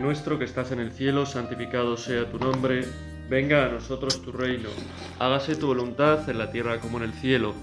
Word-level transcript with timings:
Nuestro 0.00 0.38
que 0.38 0.44
estás 0.44 0.72
en 0.72 0.80
el 0.80 0.92
cielo, 0.92 1.24
santificado 1.24 1.96
sea 1.96 2.30
tu 2.30 2.38
nombre, 2.38 2.84
venga 3.28 3.66
a 3.66 3.68
nosotros 3.68 4.20
tu 4.22 4.32
reino, 4.32 4.68
hágase 5.18 5.56
tu 5.56 5.68
voluntad 5.68 6.28
en 6.28 6.38
la 6.38 6.50
tierra 6.50 6.80
como 6.80 6.98
en 6.98 7.04
el 7.04 7.12
cielo. 7.12 7.54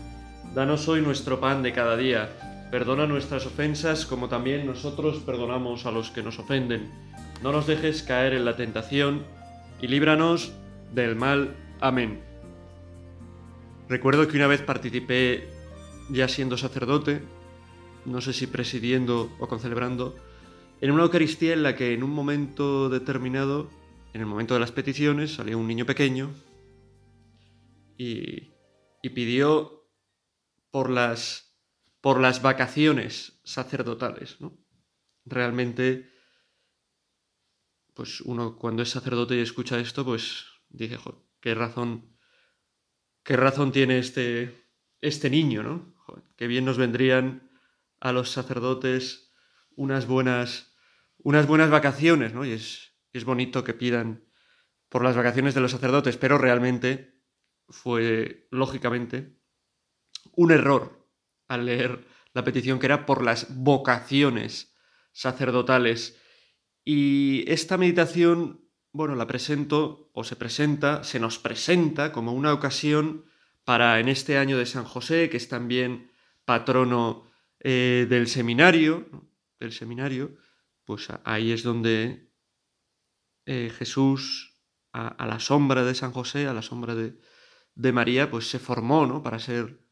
Danos 0.55 0.87
hoy 0.87 1.01
nuestro 1.01 1.39
pan 1.39 1.61
de 1.61 1.73
cada 1.73 1.97
día, 1.97 2.67
perdona 2.71 3.05
nuestras 3.05 3.45
ofensas 3.45 4.05
como 4.05 4.29
también 4.29 4.65
nosotros 4.65 5.19
perdonamos 5.19 5.85
a 5.85 5.91
los 5.91 6.09
que 6.09 6.23
nos 6.23 6.39
ofenden. 6.39 6.89
No 7.43 7.51
nos 7.51 7.67
dejes 7.67 8.01
caer 8.01 8.33
en 8.33 8.45
la 8.45 8.55
tentación 8.55 9.23
y 9.81 9.87
líbranos 9.87 10.53
del 10.93 11.15
mal. 11.15 11.55
Amén. 11.79 12.21
Recuerdo 13.89 14.27
que 14.27 14.37
una 14.37 14.47
vez 14.47 14.61
participé 14.61 15.49
ya 16.09 16.27
siendo 16.27 16.57
sacerdote, 16.57 17.21
no 18.05 18.21
sé 18.21 18.31
si 18.31 18.47
presidiendo 18.47 19.29
o 19.39 19.47
concelebrando, 19.47 20.15
en 20.81 20.89
una 20.89 21.03
Eucaristía 21.03 21.53
en 21.53 21.61
la 21.61 21.75
que 21.75 21.93
en 21.93 22.01
un 22.01 22.09
momento 22.09 22.89
determinado, 22.89 23.69
en 24.13 24.21
el 24.21 24.27
momento 24.27 24.55
de 24.55 24.59
las 24.59 24.71
peticiones, 24.71 25.35
salió 25.35 25.59
un 25.59 25.67
niño 25.67 25.85
pequeño 25.85 26.33
y, 27.97 28.49
pidió 29.13 29.87
por 30.71 30.89
las, 30.89 31.55
por 32.01 32.19
las 32.19 32.41
vacaciones 32.41 33.39
sacerdotales. 33.43 34.41
¿no? 34.41 34.57
Realmente, 35.23 36.09
pues 37.93 38.21
uno 38.21 38.57
cuando 38.57 38.81
es 38.81 38.89
sacerdote 38.89 39.35
y 39.35 39.41
escucha 39.41 39.79
esto, 39.79 40.03
pues 40.03 40.45
dice, 40.69 40.97
qué 41.41 41.53
razón, 41.53 42.17
qué 43.23 43.37
razón 43.37 43.71
tiene 43.71 43.99
este, 43.99 44.65
este 44.99 45.29
niño, 45.29 45.61
¿no? 45.61 45.93
qué 46.37 46.47
bien 46.47 46.65
nos 46.65 46.79
vendrían 46.79 47.51
a 47.99 48.11
los 48.11 48.31
sacerdotes 48.31 49.31
unas 49.75 50.07
buenas 50.07 50.70
unas 51.23 51.47
buenas 51.47 51.69
vacaciones, 51.69 52.33
¿no? 52.33 52.45
Y 52.45 52.51
es, 52.51 52.93
es 53.13 53.25
bonito 53.25 53.63
que 53.63 53.73
pidan 53.73 54.25
por 54.89 55.03
las 55.03 55.15
vacaciones 55.15 55.53
de 55.53 55.61
los 55.61 55.71
sacerdotes, 55.71 56.17
pero 56.17 56.37
realmente 56.37 57.21
fue, 57.69 58.47
lógicamente, 58.51 59.37
un 60.33 60.51
error 60.51 61.09
al 61.47 61.65
leer 61.65 62.05
la 62.33 62.43
petición 62.43 62.79
que 62.79 62.85
era 62.87 63.05
por 63.05 63.23
las 63.23 63.55
vocaciones 63.55 64.75
sacerdotales. 65.11 66.19
Y 66.83 67.43
esta 67.47 67.77
meditación, 67.77 68.69
bueno, 68.91 69.15
la 69.15 69.27
presento 69.27 70.11
o 70.13 70.23
se 70.23 70.35
presenta, 70.35 71.03
se 71.03 71.19
nos 71.19 71.39
presenta 71.39 72.11
como 72.11 72.33
una 72.33 72.53
ocasión 72.53 73.25
para 73.63 73.99
en 73.99 74.09
este 74.09 74.37
año 74.37 74.57
de 74.57 74.65
San 74.65 74.85
José, 74.85 75.29
que 75.29 75.37
es 75.37 75.47
también 75.47 76.11
patrono 76.45 77.29
eh, 77.59 78.07
del 78.09 78.27
seminario, 78.27 79.29
del 79.59 79.71
seminario, 79.71 80.35
pues 80.91 81.07
ahí 81.23 81.53
es 81.53 81.63
donde 81.63 82.33
eh, 83.45 83.71
Jesús, 83.73 84.61
a, 84.91 85.25
la 85.25 85.39
sombra 85.39 85.85
de 85.85 85.95
San 85.95 86.11
José, 86.11 86.47
a 86.47 86.53
la 86.53 86.61
sombra 86.61 86.95
de, 86.95 87.17
de 87.75 87.93
María, 87.93 88.29
pues 88.29 88.49
se 88.49 88.59
formó, 88.59 89.05
¿no? 89.05 89.23
Para 89.23 89.39
ser, 89.39 89.87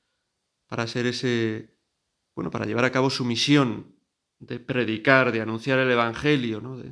para 0.67 0.87
ser 0.87 1.05
ese, 1.05 1.79
bueno, 2.35 2.51
para 2.51 2.65
llevar 2.65 2.83
a 2.83 2.91
cabo 2.91 3.09
su 3.09 3.23
misión 3.23 3.95
de 4.39 4.59
predicar, 4.59 5.31
de 5.31 5.39
anunciar 5.39 5.79
el 5.79 5.89
Evangelio, 5.89 6.59
¿no? 6.59 6.83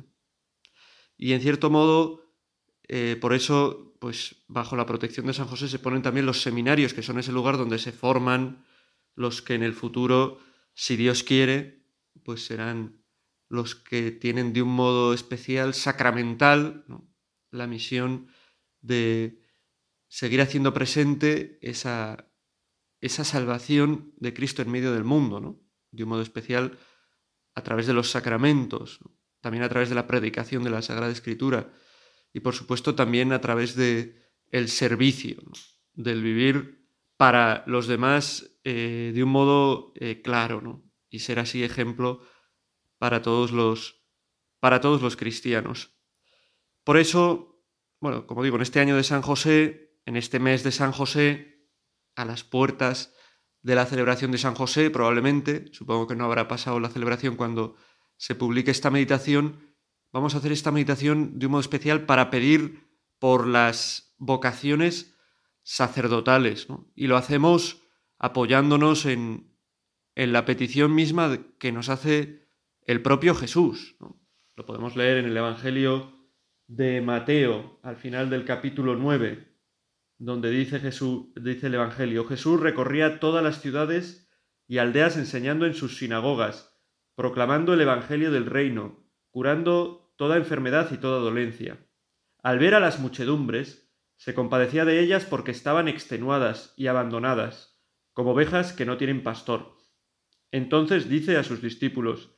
y 1.18 1.34
en 1.34 1.42
cierto 1.42 1.68
modo, 1.68 2.32
eh, 2.88 3.18
por 3.20 3.34
eso, 3.34 3.94
pues 4.00 4.42
bajo 4.48 4.74
la 4.74 4.86
protección 4.86 5.26
de 5.26 5.34
San 5.34 5.48
José 5.48 5.68
se 5.68 5.80
ponen 5.80 6.00
también 6.00 6.24
los 6.24 6.40
seminarios, 6.40 6.94
que 6.94 7.02
son 7.02 7.18
ese 7.18 7.32
lugar 7.32 7.58
donde 7.58 7.78
se 7.78 7.92
forman 7.92 8.64
los 9.14 9.42
que 9.42 9.52
en 9.52 9.62
el 9.62 9.74
futuro, 9.74 10.40
si 10.72 10.96
Dios 10.96 11.22
quiere, 11.22 11.84
pues 12.24 12.46
serán 12.46 12.98
los 13.48 13.74
que 13.74 14.10
tienen 14.10 14.52
de 14.52 14.62
un 14.62 14.74
modo 14.74 15.14
especial, 15.14 15.74
sacramental, 15.74 16.84
la 17.50 17.66
misión 17.66 18.28
de 18.80 19.40
seguir 20.08 20.40
haciendo 20.40 20.74
presente 20.74 21.58
esa, 21.62 22.30
esa 23.00 23.24
salvación 23.24 24.12
de 24.16 24.34
Cristo 24.34 24.62
en 24.62 24.70
medio 24.70 24.92
del 24.92 25.04
mundo, 25.04 25.40
¿no? 25.40 25.60
de 25.90 26.02
un 26.02 26.10
modo 26.10 26.22
especial 26.22 26.78
a 27.54 27.62
través 27.62 27.86
de 27.86 27.94
los 27.94 28.10
sacramentos, 28.10 29.00
también 29.40 29.64
a 29.64 29.68
través 29.68 29.88
de 29.88 29.94
la 29.94 30.06
predicación 30.06 30.62
de 30.62 30.70
la 30.70 30.82
Sagrada 30.82 31.12
Escritura 31.12 31.72
y 32.32 32.40
por 32.40 32.54
supuesto 32.54 32.94
también 32.94 33.32
a 33.32 33.40
través 33.40 33.74
de 33.74 34.22
el 34.50 34.68
servicio, 34.68 35.42
del 35.94 36.22
vivir 36.22 36.86
para 37.16 37.64
los 37.66 37.86
demás 37.86 38.58
eh, 38.64 39.12
de 39.14 39.22
un 39.22 39.30
modo 39.30 39.92
eh, 39.96 40.22
claro 40.22 40.60
¿no? 40.60 40.84
y 41.10 41.20
ser 41.20 41.38
así 41.38 41.64
ejemplo 41.64 42.20
para 42.98 43.22
todos 43.22 43.52
los, 43.52 44.04
para 44.60 44.80
todos 44.80 45.02
los 45.02 45.16
cristianos. 45.16 45.96
Por 46.84 46.96
eso, 46.96 47.62
bueno, 48.00 48.26
como 48.26 48.42
digo, 48.42 48.56
en 48.56 48.62
este 48.62 48.80
año 48.80 48.96
de 48.96 49.04
San 49.04 49.22
José, 49.22 49.98
en 50.06 50.16
este 50.16 50.38
mes 50.38 50.64
de 50.64 50.72
San 50.72 50.92
José, 50.92 51.68
a 52.16 52.24
las 52.24 52.44
puertas 52.44 53.14
de 53.62 53.74
la 53.74 53.86
celebración 53.86 54.30
de 54.30 54.38
San 54.38 54.54
José, 54.54 54.90
probablemente, 54.90 55.66
supongo 55.72 56.06
que 56.06 56.16
no 56.16 56.24
habrá 56.24 56.48
pasado 56.48 56.80
la 56.80 56.88
celebración 56.88 57.36
cuando 57.36 57.76
se 58.16 58.34
publique 58.34 58.70
esta 58.70 58.90
meditación, 58.90 59.74
vamos 60.12 60.34
a 60.34 60.38
hacer 60.38 60.52
esta 60.52 60.72
meditación 60.72 61.38
de 61.38 61.46
un 61.46 61.52
modo 61.52 61.60
especial 61.60 62.06
para 62.06 62.30
pedir 62.30 62.88
por 63.18 63.46
las 63.46 64.14
vocaciones 64.18 65.14
sacerdotales, 65.62 66.66
y 66.94 67.06
lo 67.06 67.16
hacemos 67.16 67.82
apoyándonos 68.18 69.04
en, 69.06 69.54
en 70.14 70.32
la 70.32 70.44
petición 70.44 70.94
misma 70.94 71.38
que 71.58 71.70
nos 71.70 71.88
hace 71.88 72.47
el 72.88 73.02
propio 73.02 73.34
Jesús. 73.34 73.98
Lo 74.56 74.64
podemos 74.64 74.96
leer 74.96 75.18
en 75.18 75.26
el 75.26 75.36
Evangelio 75.36 76.10
de 76.68 77.02
Mateo, 77.02 77.78
al 77.82 77.96
final 77.96 78.30
del 78.30 78.46
capítulo 78.46 78.96
9, 78.96 79.46
donde 80.16 80.48
dice 80.48 80.80
Jesús, 80.80 81.26
dice 81.34 81.66
el 81.66 81.74
Evangelio, 81.74 82.24
Jesús 82.24 82.58
recorría 82.58 83.20
todas 83.20 83.44
las 83.44 83.60
ciudades 83.60 84.30
y 84.66 84.78
aldeas 84.78 85.18
enseñando 85.18 85.66
en 85.66 85.74
sus 85.74 85.98
sinagogas, 85.98 86.80
proclamando 87.14 87.74
el 87.74 87.82
Evangelio 87.82 88.30
del 88.30 88.46
reino, 88.46 89.06
curando 89.28 90.14
toda 90.16 90.38
enfermedad 90.38 90.90
y 90.90 90.96
toda 90.96 91.20
dolencia. 91.20 91.86
Al 92.42 92.58
ver 92.58 92.74
a 92.74 92.80
las 92.80 93.00
muchedumbres, 93.00 93.92
se 94.16 94.32
compadecía 94.32 94.86
de 94.86 95.00
ellas 95.00 95.26
porque 95.26 95.50
estaban 95.50 95.88
extenuadas 95.88 96.72
y 96.74 96.86
abandonadas, 96.86 97.82
como 98.14 98.30
ovejas 98.30 98.72
que 98.72 98.86
no 98.86 98.96
tienen 98.96 99.22
pastor. 99.22 99.76
Entonces 100.50 101.10
dice 101.10 101.36
a 101.36 101.44
sus 101.44 101.60
discípulos, 101.60 102.37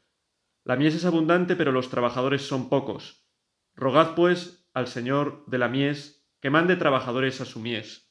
la 0.64 0.76
mies 0.76 0.94
es 0.94 1.04
abundante, 1.04 1.56
pero 1.56 1.72
los 1.72 1.90
trabajadores 1.90 2.42
son 2.42 2.68
pocos. 2.68 3.26
Rogad, 3.74 4.14
pues, 4.14 4.68
al 4.74 4.88
Señor 4.88 5.44
de 5.46 5.58
la 5.58 5.68
mies 5.68 6.28
que 6.40 6.50
mande 6.50 6.76
trabajadores 6.76 7.40
a 7.40 7.44
su 7.44 7.60
mies. 7.60 8.10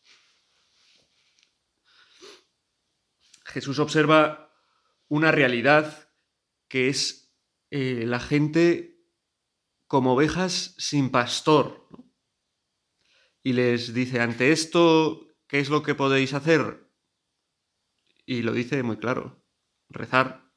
Jesús 3.45 3.79
observa 3.79 4.53
una 5.07 5.31
realidad 5.31 6.11
que 6.67 6.89
es 6.89 7.33
eh, 7.71 8.05
la 8.05 8.19
gente 8.19 8.99
como 9.87 10.13
ovejas 10.13 10.75
sin 10.77 11.09
pastor. 11.09 11.87
Y 13.41 13.53
les 13.53 13.93
dice, 13.93 14.21
ante 14.21 14.51
esto, 14.51 15.27
¿qué 15.47 15.59
es 15.59 15.69
lo 15.69 15.81
que 15.81 15.95
podéis 15.95 16.33
hacer? 16.33 16.91
Y 18.25 18.43
lo 18.43 18.53
dice 18.53 18.83
muy 18.83 18.97
claro, 18.97 19.43
rezar, 19.89 20.51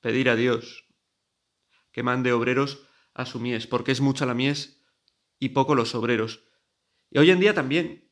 pedir 0.00 0.28
a 0.28 0.34
Dios, 0.34 0.89
que 1.92 2.02
mande 2.02 2.32
obreros 2.32 2.86
a 3.14 3.26
su 3.26 3.40
mies, 3.40 3.66
porque 3.66 3.92
es 3.92 4.00
mucha 4.00 4.26
la 4.26 4.34
mies 4.34 4.82
y 5.38 5.50
poco 5.50 5.74
los 5.74 5.94
obreros. 5.94 6.44
Y 7.10 7.18
hoy 7.18 7.30
en 7.30 7.40
día 7.40 7.54
también 7.54 8.10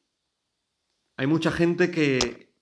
hay 1.17 1.27
mucha 1.27 1.51
gente 1.51 1.91
que, 1.91 2.55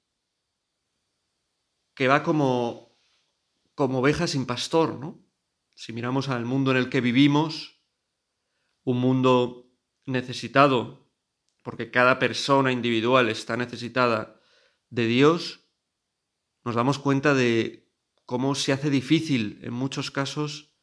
que 1.95 2.09
va 2.09 2.23
como, 2.23 2.99
como 3.75 4.01
oveja 4.01 4.27
sin 4.27 4.47
pastor, 4.47 4.99
¿no? 4.99 5.25
Si 5.75 5.93
miramos 5.93 6.29
al 6.29 6.45
mundo 6.45 6.71
en 6.71 6.79
el 6.79 6.89
que 6.89 7.01
vivimos, 7.01 7.83
un 8.85 8.99
mundo 8.99 9.71
necesitado, 10.07 11.11
porque 11.63 11.91
cada 11.91 12.19
persona 12.19 12.73
individual 12.73 13.29
está 13.29 13.57
necesitada 13.57 14.41
de 14.89 15.07
Dios, 15.07 15.69
nos 16.65 16.75
damos 16.75 16.99
cuenta 16.99 17.35
de 17.35 17.93
cómo 18.25 18.55
se 18.55 18.73
hace 18.73 18.91
difícil 18.91 19.61
en 19.63 19.73
muchos 19.73 20.11
casos 20.11 20.76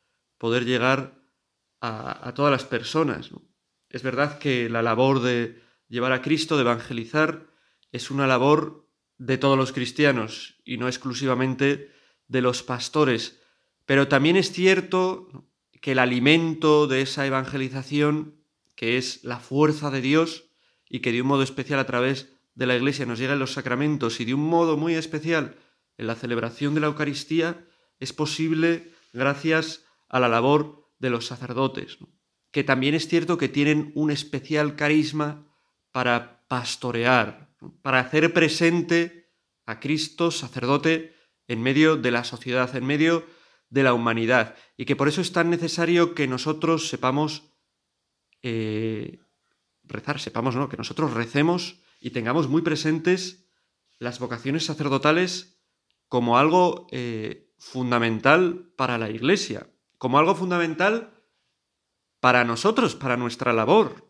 poder 0.44 0.66
llegar 0.66 1.24
a, 1.80 2.34
todas 2.36 2.52
las 2.52 2.66
personas. 2.66 3.30
Es 3.88 4.04
verdad 4.04 4.40
que 4.40 4.68
la 4.68 4.82
labor 4.82 5.22
de 5.22 5.64
llevar 5.88 6.12
a 6.12 6.22
Cristo, 6.22 6.58
de 6.58 6.64
evangelizar, 6.64 7.48
es 7.94 8.12
una 8.12 8.28
labor 8.28 8.90
de 9.18 9.38
todos 9.38 9.58
los 9.58 9.72
cristianos 9.72 10.60
y 10.66 10.76
no 10.76 10.90
exclusivamente 10.90 11.94
de 12.28 12.42
los 12.42 12.62
pastores. 12.62 13.40
Pero 13.86 14.10
también 14.10 14.36
es 14.36 14.52
cierto 14.52 15.48
que 15.80 15.94
el 15.94 16.00
alimento 16.00 16.88
de 16.88 17.04
esa 17.04 17.26
evangelización, 17.26 18.36
que 18.76 18.98
es 18.98 19.24
la 19.24 19.40
fuerza 19.40 19.92
de 19.92 20.02
Dios 20.02 20.50
y 20.90 21.00
que 21.00 21.14
de 21.14 21.22
un 21.22 21.30
modo 21.30 21.44
especial 21.44 21.80
a 21.80 21.86
través 21.86 22.34
de 22.54 22.66
la 22.66 22.76
Iglesia 22.76 23.06
nos 23.06 23.18
llega 23.18 23.32
en 23.32 23.40
los 23.40 23.54
sacramentos 23.54 24.20
y 24.20 24.26
de 24.26 24.34
un 24.34 24.46
modo 24.46 24.76
muy 24.76 24.96
especial 24.96 25.56
en 25.98 26.08
la 26.08 26.16
celebración 26.16 26.74
de 26.74 26.82
la 26.82 26.88
Eucaristía, 26.88 27.66
es 28.02 28.12
posible 28.12 28.92
gracias 29.14 29.83
a 30.14 30.20
la 30.20 30.30
labor 30.30 30.92
de 31.00 31.10
los 31.10 31.26
sacerdotes, 31.26 31.98
que 32.52 32.64
también 32.64 32.94
es 32.94 33.08
cierto 33.08 33.40
que 33.40 33.50
tienen 33.50 33.92
un 33.96 34.12
especial 34.12 34.76
carisma 34.76 35.52
para 35.92 36.46
pastorear, 36.48 37.50
para 37.82 38.00
hacer 38.00 38.32
presente 38.32 39.34
a 39.66 39.80
Cristo 39.80 40.30
sacerdote 40.30 41.16
en 41.48 41.64
medio 41.64 41.98
de 41.98 42.12
la 42.12 42.24
sociedad, 42.24 42.76
en 42.76 42.86
medio 42.86 43.26
de 43.70 43.82
la 43.82 43.96
humanidad, 43.96 44.56
y 44.78 44.86
que 44.86 44.96
por 44.96 45.08
eso 45.08 45.20
es 45.20 45.32
tan 45.32 45.50
necesario 45.50 46.14
que 46.14 46.28
nosotros 46.28 46.90
sepamos 46.90 47.52
eh, 48.44 49.18
rezar, 49.84 50.20
sepamos, 50.20 50.56
¿no? 50.56 50.70
Que 50.70 50.78
nosotros 50.78 51.14
recemos 51.14 51.82
y 52.00 52.12
tengamos 52.12 52.48
muy 52.48 52.62
presentes 52.62 53.50
las 53.98 54.20
vocaciones 54.20 54.66
sacerdotales 54.66 55.60
como 56.08 56.38
algo 56.38 56.86
eh, 56.92 57.52
fundamental 57.58 58.72
para 58.78 59.00
la 59.00 59.10
Iglesia, 59.10 59.73
como 60.04 60.20
algo 60.20 60.36
fundamental 60.36 61.14
para 62.20 62.44
nosotros, 62.44 62.94
para 62.94 63.16
nuestra 63.16 63.54
labor, 63.54 64.06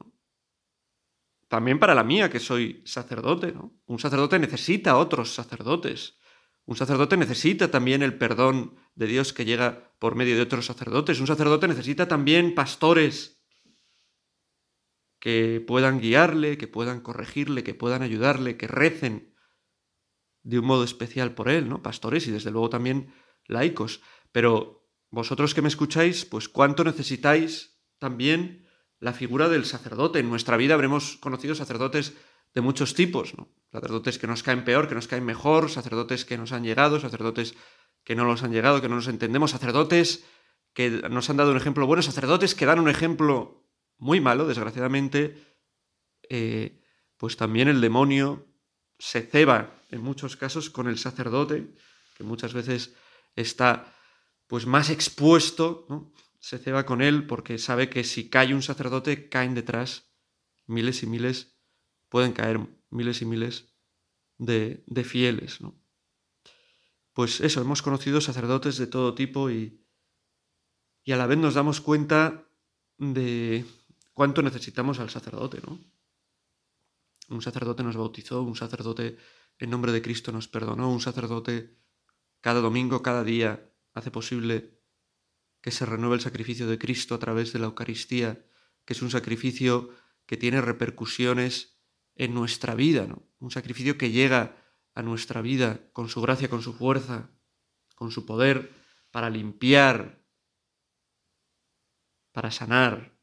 también 1.48 1.78
para 1.78 1.94
la 1.94 2.04
mía, 2.04 2.32
que 2.32 2.40
soy 2.40 2.82
sacerdote. 2.84 3.52
¿no? 3.52 3.80
Un 3.86 4.00
sacerdote 4.00 4.40
necesita 4.40 4.98
otros 4.98 5.36
sacerdotes. 5.36 6.18
Un 6.66 6.78
sacerdote 6.78 7.16
necesita 7.16 7.70
también 7.70 8.02
el 8.02 8.18
perdón 8.18 8.76
de 8.96 9.06
Dios 9.06 9.34
que 9.34 9.46
llega 9.46 9.94
por 10.00 10.16
medio 10.16 10.36
de 10.36 10.42
otros 10.42 10.66
sacerdotes. 10.66 11.20
Un 11.20 11.28
sacerdote 11.28 11.68
necesita 11.68 12.08
también 12.08 12.56
pastores 12.56 13.46
que 15.20 15.64
puedan 15.68 16.00
guiarle, 16.00 16.58
que 16.58 16.68
puedan 16.68 17.02
corregirle, 17.02 17.64
que 17.64 17.76
puedan 17.76 18.02
ayudarle, 18.02 18.58
que 18.58 18.66
recen 18.66 19.36
de 20.42 20.58
un 20.58 20.66
modo 20.66 20.86
especial 20.86 21.36
por 21.36 21.50
él, 21.50 21.70
¿no? 21.70 21.84
Pastores 21.84 22.26
y 22.26 22.32
desde 22.32 22.50
luego 22.50 22.72
también 22.72 23.14
laicos. 23.46 24.02
Pero 24.32 24.83
vosotros 25.14 25.54
que 25.54 25.62
me 25.62 25.68
escucháis, 25.68 26.26
pues 26.26 26.50
cuánto 26.50 26.84
necesitáis 26.84 27.78
también 28.00 28.68
la 29.00 29.14
figura 29.14 29.48
del 29.48 29.66
sacerdote. 29.66 30.18
En 30.18 30.28
nuestra 30.28 30.58
vida 30.58 30.74
habremos 30.74 31.18
conocido 31.18 31.54
sacerdotes 31.54 32.16
de 32.56 32.62
muchos 32.62 32.96
tipos, 32.96 33.38
¿no? 33.38 33.48
Sacerdotes 33.72 34.18
que 34.18 34.26
nos 34.26 34.42
caen 34.42 34.66
peor, 34.66 34.88
que 34.88 34.96
nos 34.96 35.08
caen 35.08 35.24
mejor, 35.24 35.70
sacerdotes 35.70 36.26
que 36.26 36.36
nos 36.36 36.52
han 36.52 36.64
llegado, 36.64 37.00
sacerdotes 37.00 37.54
que 38.04 38.16
no 38.16 38.26
nos 38.26 38.42
han 38.42 38.54
llegado, 38.54 38.82
que 38.82 38.90
no 38.90 38.96
nos 38.96 39.08
entendemos, 39.08 39.52
sacerdotes 39.52 40.26
que 40.74 40.90
nos 40.90 41.30
han 41.30 41.38
dado 41.38 41.52
un 41.52 41.58
ejemplo 41.58 41.86
bueno, 41.86 42.02
sacerdotes 42.02 42.56
que 42.56 42.66
dan 42.66 42.80
un 42.80 42.90
ejemplo 42.90 43.68
muy 44.00 44.20
malo, 44.20 44.48
desgraciadamente, 44.48 45.38
eh, 46.28 46.82
pues 47.18 47.38
también 47.38 47.68
el 47.68 47.82
demonio 47.82 48.48
se 48.98 49.22
ceba 49.22 49.76
en 49.92 50.02
muchos 50.02 50.38
casos 50.38 50.72
con 50.72 50.88
el 50.88 50.98
sacerdote, 50.98 51.68
que 52.18 52.24
muchas 52.24 52.56
veces 52.56 52.96
está 53.36 53.93
pues 54.48 54.66
más 54.66 54.90
expuesto, 54.90 55.86
¿no? 55.90 56.12
se 56.40 56.58
ceba 56.58 56.86
con 56.86 57.02
él 57.02 57.26
porque 57.26 57.58
sabe 57.58 57.90
que 57.90 58.04
si 58.04 58.30
cae 58.30 58.54
un 58.54 58.62
sacerdote 58.62 59.30
caen 59.30 59.56
detrás 59.56 60.12
miles 60.68 61.02
y 61.04 61.08
miles, 61.08 61.56
pueden 62.10 62.34
caer 62.34 62.60
miles 62.90 63.22
y 63.22 63.26
miles 63.26 63.74
de, 64.38 64.84
de 64.88 65.04
fieles. 65.04 65.62
¿no? 65.62 65.74
Pues 67.14 67.42
eso, 67.42 67.62
hemos 67.62 67.82
conocido 67.82 68.22
sacerdotes 68.22 68.78
de 68.78 68.88
todo 68.88 69.14
tipo 69.14 69.50
y, 69.50 69.86
y 71.04 71.12
a 71.12 71.18
la 71.18 71.28
vez 71.28 71.38
nos 71.38 71.54
damos 71.54 71.80
cuenta 71.80 72.46
de 72.98 73.66
cuánto 74.14 74.42
necesitamos 74.42 75.00
al 75.00 75.10
sacerdote, 75.10 75.60
¿no? 75.66 75.80
Un 77.30 77.42
sacerdote 77.42 77.84
nos 77.84 77.96
bautizó, 77.96 78.42
un 78.42 78.56
sacerdote 78.56 79.18
en 79.60 79.70
nombre 79.70 79.92
de 79.92 80.02
Cristo 80.02 80.32
nos 80.32 80.48
perdonó, 80.48 80.92
un 80.92 81.02
sacerdote 81.02 81.78
cada 82.42 82.60
domingo, 82.60 83.02
cada 83.02 83.24
día, 83.24 83.73
hace 83.94 84.12
posible 84.12 84.80
que 85.62 85.72
se 85.72 85.86
renueve 85.86 86.16
el 86.16 86.22
sacrificio 86.22 86.68
de 86.68 86.78
Cristo 86.78 87.16
a 87.16 87.20
través 87.20 87.54
de 87.54 87.60
la 87.60 87.68
Eucaristía, 87.68 88.46
que 88.86 88.94
es 88.94 89.02
un 89.02 89.10
sacrificio 89.10 89.90
que 90.26 90.38
tiene 90.38 90.62
repercusiones 90.62 91.80
en 92.16 92.34
nuestra 92.34 92.76
vida, 92.76 93.08
¿no? 93.08 93.24
Un 93.40 93.52
sacrificio 93.52 93.98
que 93.98 94.12
llega 94.12 94.58
a 94.94 95.02
nuestra 95.02 95.42
vida 95.42 95.90
con 95.94 96.10
su 96.10 96.22
gracia, 96.22 96.50
con 96.50 96.62
su 96.62 96.74
fuerza, 96.74 97.32
con 97.96 98.12
su 98.12 98.26
poder, 98.26 98.72
para 99.12 99.30
limpiar, 99.30 100.24
para 102.32 102.52
sanar, 102.52 103.18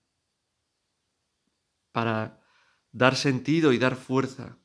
para 1.93 2.43
dar 2.93 3.17
sentido 3.17 3.73
y 3.73 3.79
dar 3.79 3.97
fuerza 3.97 4.59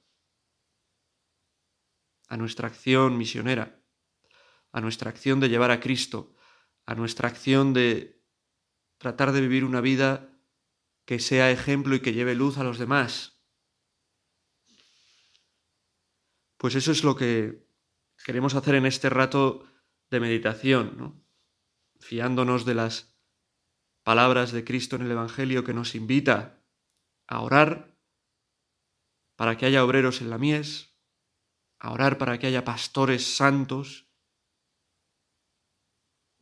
a 2.28 2.38
nuestra 2.38 2.68
acción 2.68 3.18
misionera 3.18 3.85
a 4.76 4.82
nuestra 4.82 5.10
acción 5.10 5.40
de 5.40 5.48
llevar 5.48 5.72
a 5.72 5.80
Cristo, 5.80 6.36
a 6.86 6.96
nuestra 6.96 7.30
acción 7.30 7.72
de 7.72 8.22
tratar 8.98 9.32
de 9.32 9.40
vivir 9.40 9.64
una 9.64 9.80
vida 9.80 10.38
que 11.06 11.20
sea 11.20 11.50
ejemplo 11.50 11.96
y 11.96 12.02
que 12.02 12.12
lleve 12.12 12.36
luz 12.36 12.58
a 12.58 12.66
los 12.66 12.78
demás. 12.78 13.42
Pues 16.58 16.76
eso 16.76 16.92
es 16.92 17.06
lo 17.06 17.16
que 17.16 17.66
queremos 18.26 18.54
hacer 18.54 18.76
en 18.76 18.86
este 18.86 19.10
rato 19.10 19.66
de 20.10 20.20
meditación, 20.20 20.98
¿no? 20.98 21.24
fiándonos 22.02 22.66
de 22.66 22.76
las 22.76 23.18
palabras 24.04 24.52
de 24.52 24.66
Cristo 24.66 24.98
en 24.98 25.04
el 25.04 25.12
Evangelio 25.12 25.64
que 25.64 25.74
nos 25.74 25.96
invita 25.96 26.62
a 27.28 27.40
orar 27.40 27.98
para 29.38 29.56
que 29.56 29.68
haya 29.68 29.86
obreros 29.86 30.20
en 30.20 30.30
la 30.30 30.38
mies, 30.38 30.98
a 31.80 31.94
orar 31.94 32.18
para 32.18 32.38
que 32.40 32.48
haya 32.48 32.66
pastores 32.66 33.38
santos, 33.38 34.05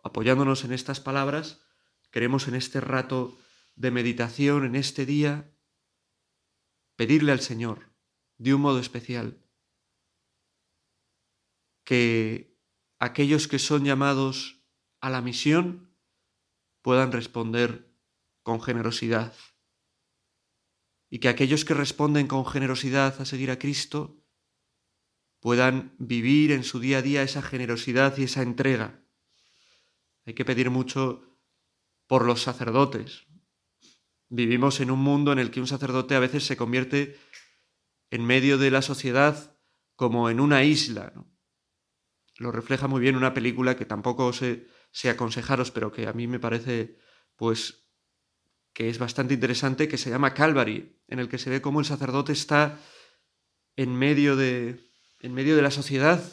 apoyándonos 0.04 0.66
en 0.66 0.74
estas 0.74 1.00
palabras, 1.00 1.66
queremos 2.12 2.48
en 2.48 2.56
este 2.56 2.82
rato 2.82 3.40
de 3.76 3.90
meditación, 3.90 4.66
en 4.66 4.76
este 4.76 5.06
día, 5.06 5.52
pedirle 6.96 7.32
al 7.32 7.40
Señor, 7.40 7.90
de 8.38 8.54
un 8.54 8.62
modo 8.62 8.80
especial, 8.80 9.42
que 11.86 12.60
aquellos 13.00 13.48
que 13.48 13.60
son 13.60 13.86
llamados 13.86 14.64
a 15.00 15.10
la 15.10 15.22
misión 15.22 15.96
puedan 16.82 17.12
responder 17.12 17.92
con 18.44 18.62
generosidad. 18.62 19.34
Y 21.10 21.20
que 21.20 21.30
aquellos 21.30 21.64
que 21.64 21.74
responden 21.74 22.28
con 22.28 22.46
generosidad 22.46 23.22
a 23.22 23.26
seguir 23.26 23.52
a 23.52 23.60
Cristo 23.60 24.24
puedan 25.40 25.96
vivir 25.98 26.52
en 26.52 26.64
su 26.64 26.80
día 26.80 27.00
a 27.00 27.02
día 27.02 27.24
esa 27.24 27.42
generosidad 27.42 28.18
y 28.18 28.24
esa 28.24 28.42
entrega 28.42 29.04
hay 30.26 30.34
que 30.34 30.46
pedir 30.46 30.70
mucho 30.70 31.40
por 32.08 32.26
los 32.26 32.42
sacerdotes. 32.42 33.26
Vivimos 34.30 34.80
en 34.80 34.92
un 34.92 35.00
mundo 35.00 35.32
en 35.32 35.40
el 35.40 35.52
que 35.52 35.60
un 35.60 35.68
sacerdote 35.68 36.16
a 36.16 36.20
veces 36.20 36.46
se 36.46 36.58
convierte 36.58 37.18
en 38.10 38.26
medio 38.26 38.58
de 38.58 38.72
la 38.72 38.82
sociedad 38.82 39.58
como 39.96 40.30
en 40.30 40.40
una 40.40 40.64
isla. 40.64 41.14
Lo 42.38 42.52
refleja 42.52 42.88
muy 42.88 43.02
bien 43.02 43.16
una 43.16 43.34
película 43.34 43.76
que 43.76 43.86
tampoco 43.86 44.34
sé, 44.34 44.68
sé 44.92 45.10
aconsejaros, 45.10 45.72
pero 45.72 45.92
que 45.92 46.08
a 46.08 46.14
mí 46.14 46.28
me 46.28 46.40
parece 46.40 46.98
pues 47.36 47.84
que 48.74 48.90
es 48.90 48.98
bastante 48.98 49.36
interesante, 49.36 49.88
que 49.88 49.98
se 49.98 50.10
llama 50.10 50.34
Calvary, 50.34 51.00
en 51.08 51.20
el 51.20 51.30
que 51.30 51.38
se 51.38 51.50
ve 51.50 51.62
cómo 51.62 51.80
el 51.80 51.86
sacerdote 51.86 52.32
está 52.32 52.80
en 53.76 53.96
medio 53.96 54.36
de, 54.36 54.90
en 55.20 55.34
medio 55.34 55.56
de 55.56 55.62
la 55.62 55.72
sociedad 55.72 56.24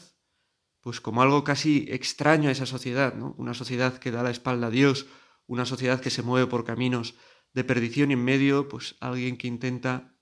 pues 0.80 1.00
como 1.00 1.22
algo 1.22 1.44
casi 1.44 1.86
extraño 1.90 2.48
a 2.48 2.52
esa 2.52 2.66
sociedad, 2.66 3.14
¿no? 3.14 3.34
Una 3.38 3.54
sociedad 3.54 3.98
que 3.98 4.10
da 4.10 4.22
la 4.22 4.30
espalda 4.30 4.68
a 4.68 4.70
Dios, 4.70 5.06
una 5.46 5.66
sociedad 5.66 6.00
que 6.00 6.10
se 6.10 6.22
mueve 6.22 6.46
por 6.46 6.64
caminos 6.64 7.14
de 7.52 7.64
perdición 7.64 8.10
y 8.10 8.14
en 8.14 8.24
medio, 8.24 8.68
pues 8.68 8.96
alguien 9.00 9.36
que 9.36 9.48
intenta 9.48 10.16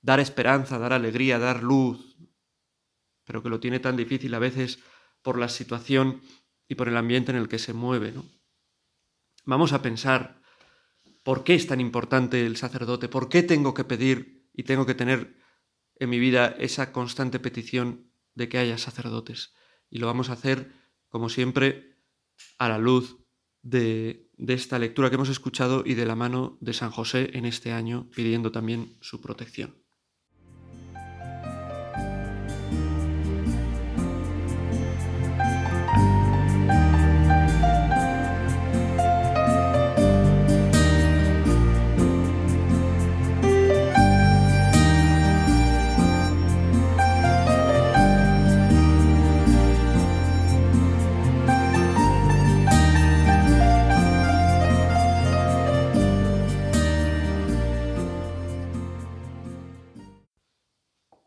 dar 0.00 0.20
esperanza, 0.20 0.78
dar 0.78 0.92
alegría, 0.92 1.38
dar 1.38 1.62
luz, 1.62 2.16
pero 3.24 3.42
que 3.42 3.48
lo 3.48 3.60
tiene 3.60 3.80
tan 3.80 3.96
difícil 3.96 4.32
a 4.34 4.38
veces 4.38 4.78
por 5.22 5.38
la 5.38 5.48
situación 5.48 6.22
y 6.68 6.76
por 6.76 6.88
el 6.88 6.96
ambiente 6.96 7.32
en 7.32 7.38
el 7.38 7.48
que 7.48 7.58
se 7.58 7.72
mueve, 7.72 8.12
¿no? 8.12 8.24
Vamos 9.44 9.72
a 9.72 9.82
pensar 9.82 10.40
por 11.22 11.44
qué 11.44 11.54
es 11.54 11.66
tan 11.66 11.80
importante 11.80 12.46
el 12.46 12.56
sacerdote, 12.56 13.08
por 13.08 13.28
qué 13.28 13.42
tengo 13.42 13.74
que 13.74 13.84
pedir 13.84 14.48
y 14.52 14.62
tengo 14.62 14.86
que 14.86 14.94
tener 14.94 15.36
en 15.96 16.10
mi 16.10 16.18
vida 16.18 16.54
esa 16.58 16.92
constante 16.92 17.40
petición 17.40 18.12
de 18.34 18.48
que 18.48 18.58
haya 18.58 18.78
sacerdotes 18.78 19.54
y 19.90 19.98
lo 19.98 20.06
vamos 20.06 20.30
a 20.30 20.34
hacer, 20.34 20.72
como 21.08 21.28
siempre, 21.28 21.96
a 22.58 22.68
la 22.68 22.78
luz 22.78 23.18
de, 23.62 24.30
esta 24.38 24.78
lectura 24.78 25.08
que 25.08 25.16
hemos 25.16 25.28
escuchado 25.28 25.82
y 25.84 25.94
de 25.94 26.06
la 26.06 26.16
mano 26.16 26.58
de 26.60 26.72
San 26.72 26.90
José 26.90 27.30
en 27.34 27.46
este 27.46 27.72
año, 27.72 28.08
pidiendo 28.14 28.52
también 28.52 28.96
su 29.00 29.20
protección. 29.20 29.85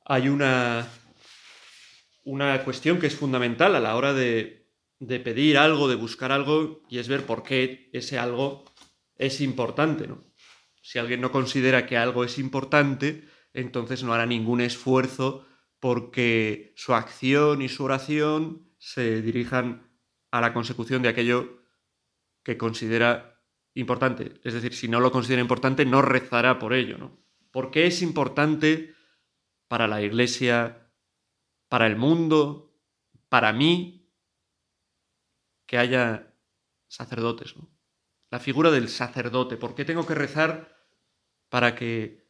Hay 0.09 0.27
una, 0.27 0.87
una 2.23 2.63
cuestión 2.63 2.99
que 2.99 3.05
es 3.07 3.15
fundamental 3.15 3.75
a 3.75 3.79
la 3.79 3.95
hora 3.95 4.11
de, 4.13 4.67
de 4.99 5.19
pedir 5.19 5.55
algo, 5.59 5.87
de 5.87 5.95
buscar 5.95 6.31
algo, 6.31 6.81
y 6.89 6.97
es 6.97 7.07
ver 7.07 7.27
por 7.27 7.43
qué 7.43 7.91
ese 7.93 8.17
algo 8.17 8.65
es 9.17 9.39
importante, 9.39 10.07
¿no? 10.07 10.23
Si 10.81 10.97
alguien 10.97 11.21
no 11.21 11.31
considera 11.31 11.85
que 11.85 11.95
algo 11.95 12.23
es 12.23 12.39
importante, 12.39 13.27
entonces 13.53 14.01
no 14.03 14.11
hará 14.11 14.25
ningún 14.25 14.61
esfuerzo 14.61 15.45
porque 15.79 16.73
su 16.75 16.95
acción 16.95 17.61
y 17.61 17.69
su 17.69 17.83
oración 17.83 18.67
se 18.79 19.21
dirijan 19.21 19.91
a 20.31 20.41
la 20.41 20.53
consecución 20.53 21.03
de 21.03 21.09
aquello 21.09 21.61
que 22.41 22.57
considera 22.57 23.43
importante. 23.75 24.39
Es 24.43 24.55
decir, 24.55 24.73
si 24.73 24.87
no 24.87 25.01
lo 25.01 25.11
considera 25.11 25.41
importante, 25.41 25.85
no 25.85 26.01
rezará 26.01 26.57
por 26.57 26.73
ello. 26.73 26.97
¿no? 26.97 27.19
¿Por 27.51 27.69
qué 27.69 27.85
es 27.85 28.01
importante 28.01 28.95
para 29.69 29.87
la 29.87 30.01
Iglesia, 30.01 30.91
para 31.69 31.87
el 31.87 31.95
mundo, 31.95 32.75
para 33.29 33.53
mí, 33.53 34.11
que 35.65 35.77
haya 35.77 36.33
sacerdotes? 36.89 37.53
La 38.31 38.39
figura 38.39 38.71
del 38.71 38.89
sacerdote. 38.89 39.55
¿Por 39.55 39.75
qué 39.75 39.85
tengo 39.85 40.05
que 40.05 40.15
rezar 40.15 40.75
para 41.47 41.75
que, 41.75 42.27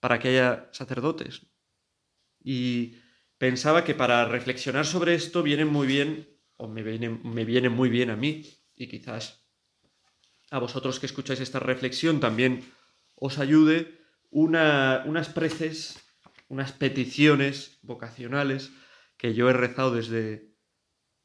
para 0.00 0.18
que 0.20 0.28
haya 0.28 0.70
sacerdotes? 0.72 1.46
Y 2.40 2.94
pensaba 3.36 3.84
que 3.84 3.94
para 3.96 4.24
reflexionar 4.24 4.86
sobre 4.86 5.14
esto 5.14 5.42
viene 5.42 5.64
muy 5.64 5.86
bien, 5.88 6.28
o 6.56 6.68
me 6.68 6.82
viene, 6.82 7.08
me 7.10 7.44
viene 7.44 7.68
muy 7.68 7.90
bien 7.90 8.10
a 8.10 8.16
mí, 8.16 8.44
y 8.76 8.86
quizás 8.86 9.44
a 10.50 10.60
vosotros 10.60 11.00
que 11.00 11.06
escucháis 11.06 11.40
esta 11.40 11.58
reflexión 11.58 12.20
también 12.20 12.72
os 13.16 13.38
ayude 13.38 13.98
una, 14.30 15.02
unas 15.06 15.28
preces, 15.28 16.07
unas 16.48 16.72
peticiones 16.72 17.78
vocacionales 17.82 18.72
que 19.16 19.34
yo 19.34 19.48
he 19.50 19.52
rezado 19.52 19.92
desde, 19.92 20.54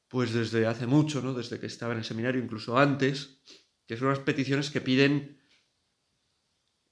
pues 0.07 0.33
desde 0.33 0.67
hace 0.67 0.87
mucho, 0.87 1.21
¿no? 1.21 1.33
desde 1.33 1.59
que 1.59 1.65
estaba 1.65 1.93
en 1.93 1.99
el 1.99 2.05
seminario, 2.05 2.41
incluso 2.41 2.77
antes, 2.77 3.41
que 3.87 3.97
son 3.97 4.07
unas 4.07 4.19
peticiones 4.19 4.69
que 4.69 4.81
piden 4.81 5.41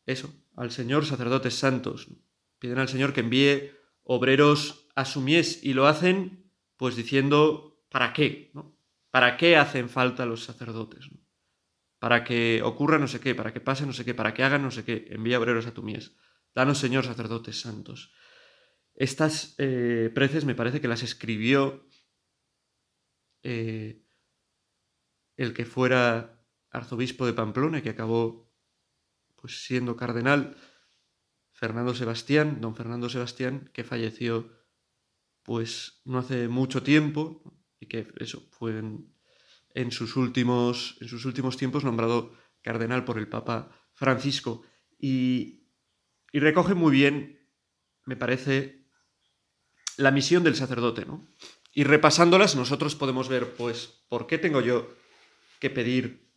eso, 0.06 0.34
al 0.56 0.72
Señor 0.72 1.06
sacerdotes 1.06 1.56
santos, 1.56 2.08
piden 2.60 2.80
al 2.80 2.90
Señor 2.90 3.14
que 3.14 3.22
envíe 3.22 3.72
obreros 4.04 4.88
a 4.96 5.06
su 5.06 5.22
mies 5.22 5.64
y 5.64 5.74
lo 5.74 5.88
hacen 5.88 6.52
pues 6.78 6.96
diciendo 6.96 7.86
¿para 7.90 8.14
qué? 8.14 8.52
¿no? 8.54 8.78
¿Para 9.12 9.38
qué 9.38 9.58
hacen 9.58 9.90
falta 9.90 10.26
los 10.26 10.44
sacerdotes? 10.44 11.10
Para 12.00 12.24
que 12.24 12.62
ocurra 12.64 12.98
no 12.98 13.08
sé 13.08 13.20
qué, 13.20 13.36
para 13.36 13.54
que 13.54 13.62
pase 13.62 13.86
no 13.86 13.94
sé 13.94 14.06
qué, 14.06 14.16
para 14.16 14.34
que 14.34 14.44
hagan 14.44 14.64
no 14.64 14.72
sé 14.72 14.84
qué, 14.84 15.06
envía 15.10 15.38
obreros 15.38 15.68
a 15.68 15.74
tu 15.74 15.84
mies. 15.84 16.16
Danos, 16.56 16.80
Señor, 16.80 17.06
sacerdotes 17.06 17.62
santos. 17.62 18.12
Estas 18.96 19.56
eh, 19.58 20.12
preces 20.14 20.46
me 20.46 20.56
parece 20.56 20.82
que 20.82 20.88
las 20.88 21.04
escribió 21.04 21.88
eh, 23.44 24.06
el 25.38 25.54
que 25.54 25.66
fuera 25.66 26.46
arzobispo 26.70 27.26
de 27.26 27.34
Pamplona, 27.34 27.82
que 27.82 27.90
acabó 27.90 28.52
pues 29.36 29.64
siendo 29.66 29.96
cardenal, 29.96 30.56
Fernando 31.52 31.94
Sebastián, 31.94 32.62
don 32.62 32.76
Fernando 32.76 33.10
Sebastián, 33.10 33.70
que 33.74 33.84
falleció 33.84 34.50
pues 35.44 36.02
no 36.06 36.20
hace 36.20 36.48
mucho 36.48 36.84
tiempo 36.84 37.44
y 37.80 37.88
que 37.88 38.08
eso 38.18 38.48
fue 38.52 38.80
en, 39.74 39.92
sus, 39.92 40.16
últimos, 40.16 40.98
en 41.02 41.08
sus 41.08 41.26
últimos 41.26 41.58
tiempos 41.58 41.84
nombrado 41.84 42.34
cardenal 42.62 43.06
por 43.06 43.18
el 43.18 43.28
Papa 43.28 43.72
Francisco. 43.94 44.64
Y, 45.00 45.68
y 46.32 46.40
recoge 46.40 46.76
muy 46.76 46.92
bien, 46.92 47.40
me 48.06 48.16
parece, 48.16 48.81
la 49.98 50.12
misión 50.12 50.44
del 50.44 50.56
sacerdote, 50.56 51.06
¿no? 51.06 51.28
Y 51.74 51.84
repasándolas 51.84 52.56
nosotros 52.56 52.96
podemos 52.96 53.30
ver, 53.30 53.56
pues, 53.56 54.04
¿por 54.10 54.28
qué 54.28 54.38
tengo 54.38 54.62
yo 54.62 54.94
que 55.60 55.70
pedir 55.70 56.30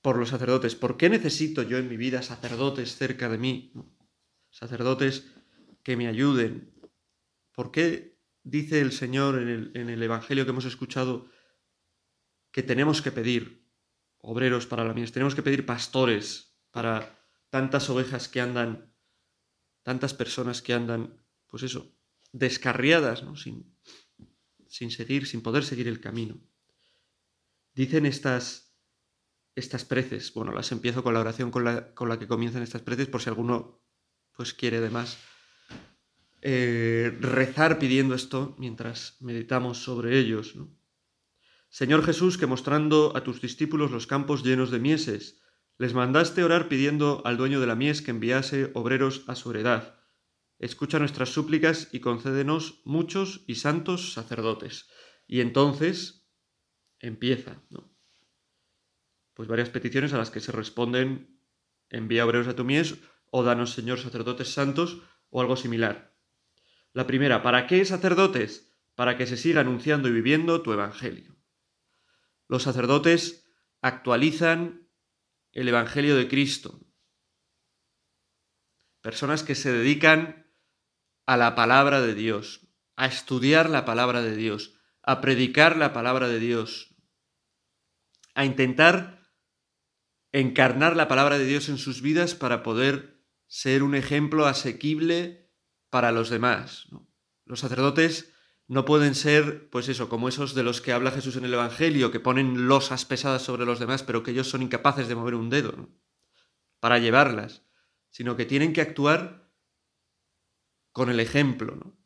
por 0.00 0.16
los 0.16 0.28
sacerdotes? 0.28 0.74
¿Por 0.74 0.96
qué 0.96 1.08
necesito 1.08 1.62
yo 1.62 1.78
en 1.78 1.88
mi 1.88 1.96
vida 1.96 2.22
sacerdotes 2.22 2.96
cerca 2.96 3.28
de 3.28 3.38
mí? 3.38 3.72
sacerdotes 4.50 5.32
que 5.82 5.96
me 5.96 6.08
ayuden. 6.08 6.74
¿Por 7.52 7.70
qué 7.70 8.20
dice 8.42 8.80
el 8.80 8.92
Señor 8.92 9.38
en 9.38 9.88
el, 9.88 10.02
Evangelio 10.02 10.44
que 10.44 10.50
hemos 10.50 10.64
escuchado 10.64 11.30
que 12.52 12.62
tenemos 12.62 13.00
que 13.00 13.12
pedir 13.12 13.68
obreros 14.18 14.66
para 14.66 14.84
la 14.84 14.92
mies, 14.92 15.12
tenemos 15.12 15.34
que 15.34 15.42
pedir 15.42 15.64
pastores 15.64 16.58
para 16.70 17.24
tantas 17.48 17.88
ovejas 17.88 18.28
que 18.28 18.40
andan, 18.40 18.92
tantas 19.82 20.14
personas 20.14 20.60
que 20.60 20.74
andan, 20.74 21.24
pues 21.46 21.62
eso, 21.62 21.96
descarriadas, 22.32 23.24
sin 24.68 24.90
seguir, 24.90 25.26
sin 25.26 25.42
poder 25.42 25.64
seguir 25.64 25.88
el 25.88 26.00
camino. 26.00 26.40
Dicen 27.74 28.06
estas, 28.06 28.76
estas 29.54 29.84
preces, 29.84 30.32
bueno, 30.34 30.52
las 30.52 30.72
empiezo 30.72 31.02
con 31.02 31.14
la 31.14 31.20
oración 31.20 31.50
con 31.50 31.64
la, 31.64 31.94
con 31.94 32.08
la 32.08 32.18
que 32.18 32.26
comienzan 32.26 32.62
estas 32.62 32.82
preces 32.82 33.08
por 33.08 33.22
si 33.22 33.28
alguno 33.28 33.80
pues 34.36 34.54
quiere 34.54 34.78
además 34.78 35.18
eh, 36.42 37.16
rezar 37.20 37.78
pidiendo 37.78 38.14
esto 38.14 38.54
mientras 38.58 39.16
meditamos 39.20 39.82
sobre 39.82 40.18
ellos. 40.18 40.54
Señor 41.68 42.04
Jesús, 42.04 42.38
que 42.38 42.46
mostrando 42.46 43.16
a 43.16 43.22
tus 43.22 43.40
discípulos 43.40 43.90
los 43.90 44.06
campos 44.06 44.42
llenos 44.42 44.70
de 44.70 44.80
mieses, 44.80 45.40
les 45.78 45.94
mandaste 45.94 46.42
orar 46.42 46.68
pidiendo 46.68 47.22
al 47.24 47.36
dueño 47.36 47.60
de 47.60 47.66
la 47.66 47.76
mies 47.76 48.02
que 48.02 48.10
enviase 48.10 48.70
obreros 48.74 49.24
a 49.28 49.34
su 49.34 49.50
heredad. 49.50 49.99
Escucha 50.60 50.98
nuestras 50.98 51.30
súplicas 51.30 51.88
y 51.90 52.00
concédenos 52.00 52.82
muchos 52.84 53.44
y 53.46 53.54
santos 53.54 54.12
sacerdotes. 54.12 54.90
Y 55.26 55.40
entonces 55.40 56.28
empieza, 56.98 57.62
Pues 59.32 59.48
varias 59.48 59.70
peticiones 59.70 60.12
a 60.12 60.18
las 60.18 60.30
que 60.30 60.40
se 60.40 60.52
responden 60.52 61.40
envía 61.88 62.26
obreros 62.26 62.46
a 62.46 62.54
tu 62.54 62.66
mies 62.66 62.96
o 63.30 63.42
danos, 63.42 63.72
Señor, 63.72 64.00
sacerdotes 64.00 64.52
santos, 64.52 65.00
o 65.30 65.40
algo 65.40 65.56
similar. 65.56 66.14
La 66.92 67.06
primera, 67.06 67.42
¿para 67.42 67.66
qué 67.66 67.82
sacerdotes? 67.86 68.76
Para 68.94 69.16
que 69.16 69.26
se 69.26 69.38
siga 69.38 69.62
anunciando 69.62 70.08
y 70.08 70.12
viviendo 70.12 70.60
tu 70.60 70.74
Evangelio. 70.74 71.38
Los 72.48 72.64
sacerdotes 72.64 73.50
actualizan 73.80 74.90
el 75.52 75.68
Evangelio 75.68 76.16
de 76.16 76.28
Cristo. 76.28 76.86
Personas 79.00 79.42
que 79.42 79.54
se 79.54 79.72
dedican 79.72 80.49
a 81.30 81.36
la 81.36 81.54
palabra 81.54 82.00
de 82.00 82.16
Dios, 82.16 82.66
a 82.96 83.06
estudiar 83.06 83.70
la 83.70 83.84
palabra 83.84 84.20
de 84.20 84.34
Dios, 84.34 84.74
a 85.00 85.20
predicar 85.20 85.76
la 85.76 85.92
palabra 85.92 86.26
de 86.26 86.40
Dios, 86.40 86.96
a 88.34 88.44
intentar 88.44 89.30
encarnar 90.32 90.96
la 90.96 91.06
palabra 91.06 91.38
de 91.38 91.44
Dios 91.44 91.68
en 91.68 91.78
sus 91.78 92.02
vidas 92.02 92.34
para 92.34 92.64
poder 92.64 93.22
ser 93.46 93.84
un 93.84 93.94
ejemplo 93.94 94.46
asequible 94.46 95.52
para 95.88 96.10
los 96.10 96.30
demás. 96.30 96.88
Los 97.44 97.60
sacerdotes 97.60 98.34
no 98.66 98.84
pueden 98.84 99.14
ser, 99.14 99.70
pues 99.70 99.88
eso, 99.88 100.08
como 100.08 100.28
esos 100.28 100.56
de 100.56 100.64
los 100.64 100.80
que 100.80 100.90
habla 100.92 101.12
Jesús 101.12 101.36
en 101.36 101.44
el 101.44 101.54
Evangelio, 101.54 102.10
que 102.10 102.18
ponen 102.18 102.66
losas 102.66 103.04
pesadas 103.04 103.42
sobre 103.42 103.66
los 103.66 103.78
demás, 103.78 104.02
pero 104.02 104.24
que 104.24 104.32
ellos 104.32 104.50
son 104.50 104.62
incapaces 104.62 105.06
de 105.06 105.14
mover 105.14 105.36
un 105.36 105.48
dedo 105.48 105.90
para 106.80 106.98
llevarlas, 106.98 107.62
sino 108.08 108.34
que 108.34 108.46
tienen 108.46 108.72
que 108.72 108.80
actuar 108.80 109.39
con 111.00 111.08
el 111.08 111.18
ejemplo. 111.18 111.96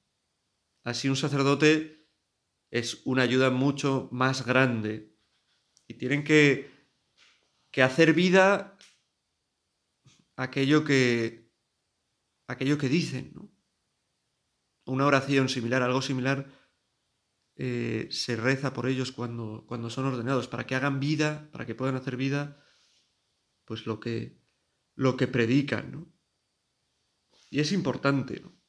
Así 0.85 1.09
un 1.09 1.17
sacerdote 1.17 2.09
es 2.71 3.03
una 3.05 3.23
ayuda 3.23 3.51
mucho 3.51 4.09
más 4.13 4.47
grande 4.47 5.19
y 5.89 5.95
tienen 5.95 6.23
que, 6.23 6.71
hacer 7.83 8.13
vida 8.13 8.79
aquello 10.37 10.85
que, 10.85 11.51
aquello 12.47 12.79
que 12.79 12.89
dicen. 12.89 13.33
¿no? 13.35 13.53
Una 14.85 15.07
oración 15.07 15.49
similar, 15.49 15.83
algo 15.83 16.01
similar, 16.01 16.47
eh, 17.57 18.07
se 18.13 18.37
reza 18.37 18.73
por 18.73 18.87
ellos 18.87 19.11
cuando, 19.11 19.65
cuando 19.67 19.91
son 19.91 20.05
ordenados, 20.05 20.47
para 20.47 20.69
que 20.69 20.77
hagan 20.77 21.01
vida, 21.01 21.51
para 21.51 21.67
que 21.67 21.75
puedan 21.75 21.97
hacer 21.97 22.17
vida, 22.17 22.65
pues 23.65 23.87
lo 23.87 23.99
que, 23.99 24.41
lo 24.95 25.17
que 25.17 25.27
predican. 25.27 25.91
¿no? 25.91 26.15
Y 27.51 27.59
es 27.59 27.73
importante 27.73 28.39
¿no? 28.39 28.64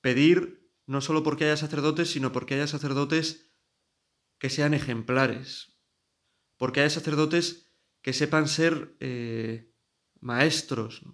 Pedir 0.00 0.72
no 0.86 1.00
solo 1.00 1.22
porque 1.22 1.44
haya 1.44 1.56
sacerdotes, 1.56 2.10
sino 2.10 2.32
porque 2.32 2.54
haya 2.54 2.66
sacerdotes 2.66 3.52
que 4.38 4.50
sean 4.50 4.74
ejemplares, 4.74 5.78
porque 6.56 6.80
haya 6.80 6.90
sacerdotes 6.90 7.72
que 8.02 8.12
sepan 8.12 8.48
ser 8.48 8.96
eh, 9.00 9.74
maestros, 10.20 11.04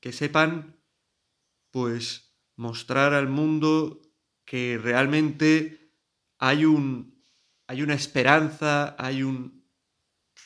que 0.00 0.12
sepan, 0.12 0.82
pues, 1.70 2.36
mostrar 2.56 3.14
al 3.14 3.28
mundo 3.28 4.02
que 4.44 4.78
realmente 4.82 5.94
hay 6.38 6.64
un, 6.64 7.24
hay 7.66 7.82
una 7.82 7.94
esperanza, 7.94 8.96
hay 8.98 9.22
un, 9.22 9.66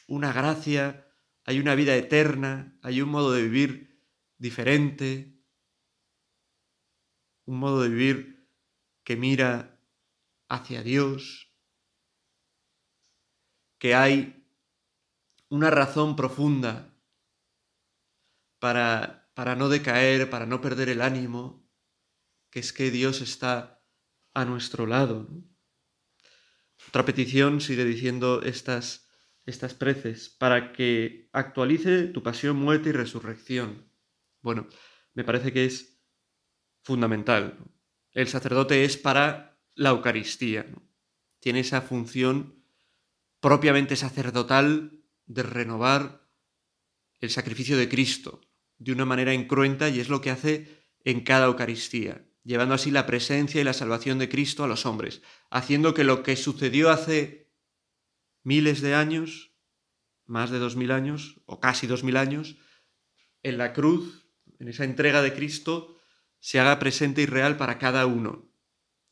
una 0.06 0.32
gracia, 0.32 1.08
hay 1.44 1.58
una 1.58 1.74
vida 1.74 1.96
eterna, 1.96 2.78
hay 2.82 3.00
un 3.00 3.08
modo 3.08 3.32
de 3.32 3.42
vivir 3.42 4.04
diferente, 4.38 5.35
un 7.46 7.58
modo 7.58 7.82
de 7.82 7.88
vivir 7.88 8.48
que 9.04 9.16
mira 9.16 9.80
hacia 10.48 10.82
Dios, 10.82 11.52
que 13.78 13.94
hay 13.94 14.46
una 15.48 15.70
razón 15.70 16.16
profunda 16.16 16.94
para, 18.58 19.30
para 19.34 19.54
no 19.54 19.68
decaer, 19.68 20.28
para 20.28 20.46
no 20.46 20.60
perder 20.60 20.88
el 20.88 21.00
ánimo, 21.00 21.68
que 22.50 22.60
es 22.60 22.72
que 22.72 22.90
Dios 22.90 23.20
está 23.20 23.84
a 24.34 24.44
nuestro 24.44 24.86
lado. 24.86 25.28
Otra 26.88 27.04
petición 27.04 27.60
sigue 27.60 27.84
diciendo 27.84 28.42
estas, 28.42 29.08
estas 29.44 29.74
preces, 29.74 30.30
para 30.30 30.72
que 30.72 31.28
actualice 31.32 32.06
tu 32.08 32.22
pasión, 32.22 32.56
muerte 32.56 32.90
y 32.90 32.92
resurrección. 32.92 33.90
Bueno, 34.42 34.68
me 35.14 35.24
parece 35.24 35.52
que 35.52 35.64
es 35.64 35.95
fundamental. 36.86 37.58
El 38.12 38.28
sacerdote 38.28 38.84
es 38.84 38.96
para 38.96 39.58
la 39.74 39.90
Eucaristía. 39.90 40.66
Tiene 41.40 41.60
esa 41.60 41.82
función 41.82 42.62
propiamente 43.40 43.96
sacerdotal 43.96 45.02
de 45.26 45.42
renovar 45.42 46.30
el 47.18 47.30
sacrificio 47.30 47.76
de 47.76 47.88
Cristo 47.88 48.40
de 48.78 48.92
una 48.92 49.04
manera 49.04 49.34
incruenta 49.34 49.88
y 49.88 49.98
es 49.98 50.08
lo 50.08 50.20
que 50.20 50.30
hace 50.30 50.86
en 51.02 51.22
cada 51.22 51.46
Eucaristía, 51.46 52.24
llevando 52.44 52.76
así 52.76 52.92
la 52.92 53.06
presencia 53.06 53.60
y 53.60 53.64
la 53.64 53.72
salvación 53.72 54.20
de 54.20 54.28
Cristo 54.28 54.62
a 54.62 54.68
los 54.68 54.86
hombres, 54.86 55.22
haciendo 55.50 55.92
que 55.92 56.04
lo 56.04 56.22
que 56.22 56.36
sucedió 56.36 56.90
hace 56.90 57.50
miles 58.44 58.80
de 58.80 58.94
años, 58.94 59.50
más 60.24 60.50
de 60.50 60.60
dos 60.60 60.76
mil 60.76 60.92
años, 60.92 61.40
o 61.46 61.58
casi 61.58 61.88
dos 61.88 62.04
mil 62.04 62.16
años, 62.16 62.58
en 63.42 63.58
la 63.58 63.72
cruz, 63.72 64.28
en 64.60 64.68
esa 64.68 64.84
entrega 64.84 65.20
de 65.20 65.34
Cristo, 65.34 65.95
se 66.46 66.60
haga 66.60 66.78
presente 66.78 67.22
y 67.22 67.26
real 67.26 67.56
para 67.56 67.76
cada 67.76 68.06
uno. 68.06 68.48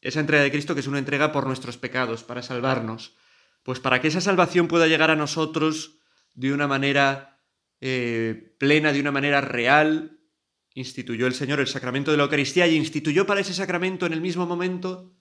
Esa 0.00 0.20
entrega 0.20 0.44
de 0.44 0.52
Cristo 0.52 0.74
que 0.74 0.82
es 0.82 0.86
una 0.86 1.00
entrega 1.00 1.32
por 1.32 1.48
nuestros 1.48 1.76
pecados, 1.76 2.22
para 2.22 2.42
salvarnos. 2.42 3.16
Pues 3.64 3.80
para 3.80 4.00
que 4.00 4.06
esa 4.06 4.20
salvación 4.20 4.68
pueda 4.68 4.86
llegar 4.86 5.10
a 5.10 5.16
nosotros 5.16 5.98
de 6.34 6.52
una 6.52 6.68
manera 6.68 7.42
eh, 7.80 8.54
plena, 8.60 8.92
de 8.92 9.00
una 9.00 9.10
manera 9.10 9.40
real, 9.40 10.20
instituyó 10.74 11.26
el 11.26 11.34
Señor 11.34 11.58
el 11.58 11.66
sacramento 11.66 12.12
de 12.12 12.18
la 12.18 12.22
Eucaristía 12.22 12.68
y 12.68 12.76
instituyó 12.76 13.26
para 13.26 13.40
ese 13.40 13.52
sacramento 13.52 14.06
en 14.06 14.12
el 14.12 14.20
mismo 14.20 14.46
momento 14.46 15.16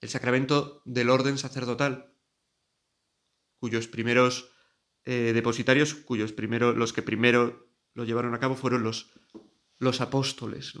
el 0.00 0.08
sacramento 0.08 0.82
del 0.84 1.10
orden 1.10 1.38
sacerdotal, 1.38 2.16
cuyos 3.60 3.86
primeros 3.86 4.50
eh, 5.04 5.30
depositarios, 5.32 5.94
cuyos 5.94 6.32
primeros, 6.32 6.76
los 6.76 6.92
que 6.92 7.02
primero 7.02 7.70
lo 7.94 8.02
llevaron 8.02 8.34
a 8.34 8.40
cabo 8.40 8.56
fueron 8.56 8.82
los, 8.82 9.12
los 9.78 10.00
apóstoles. 10.00 10.74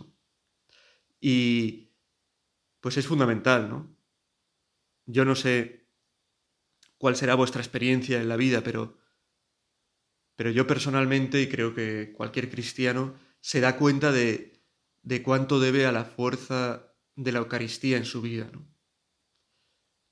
Y 1.20 1.92
pues 2.80 2.96
es 2.96 3.06
fundamental, 3.06 3.68
¿no? 3.68 3.96
Yo 5.06 5.24
no 5.24 5.34
sé 5.34 5.88
cuál 6.98 7.16
será 7.16 7.34
vuestra 7.34 7.62
experiencia 7.62 8.20
en 8.20 8.28
la 8.28 8.36
vida, 8.36 8.62
pero, 8.62 8.98
pero 10.36 10.50
yo 10.50 10.66
personalmente, 10.66 11.40
y 11.40 11.48
creo 11.48 11.74
que 11.74 12.12
cualquier 12.16 12.50
cristiano, 12.50 13.14
se 13.40 13.60
da 13.60 13.76
cuenta 13.76 14.12
de, 14.12 14.62
de 15.02 15.22
cuánto 15.22 15.60
debe 15.60 15.86
a 15.86 15.92
la 15.92 16.04
fuerza 16.04 16.94
de 17.14 17.32
la 17.32 17.38
Eucaristía 17.38 17.96
en 17.96 18.04
su 18.04 18.20
vida, 18.20 18.50
¿no? 18.52 18.68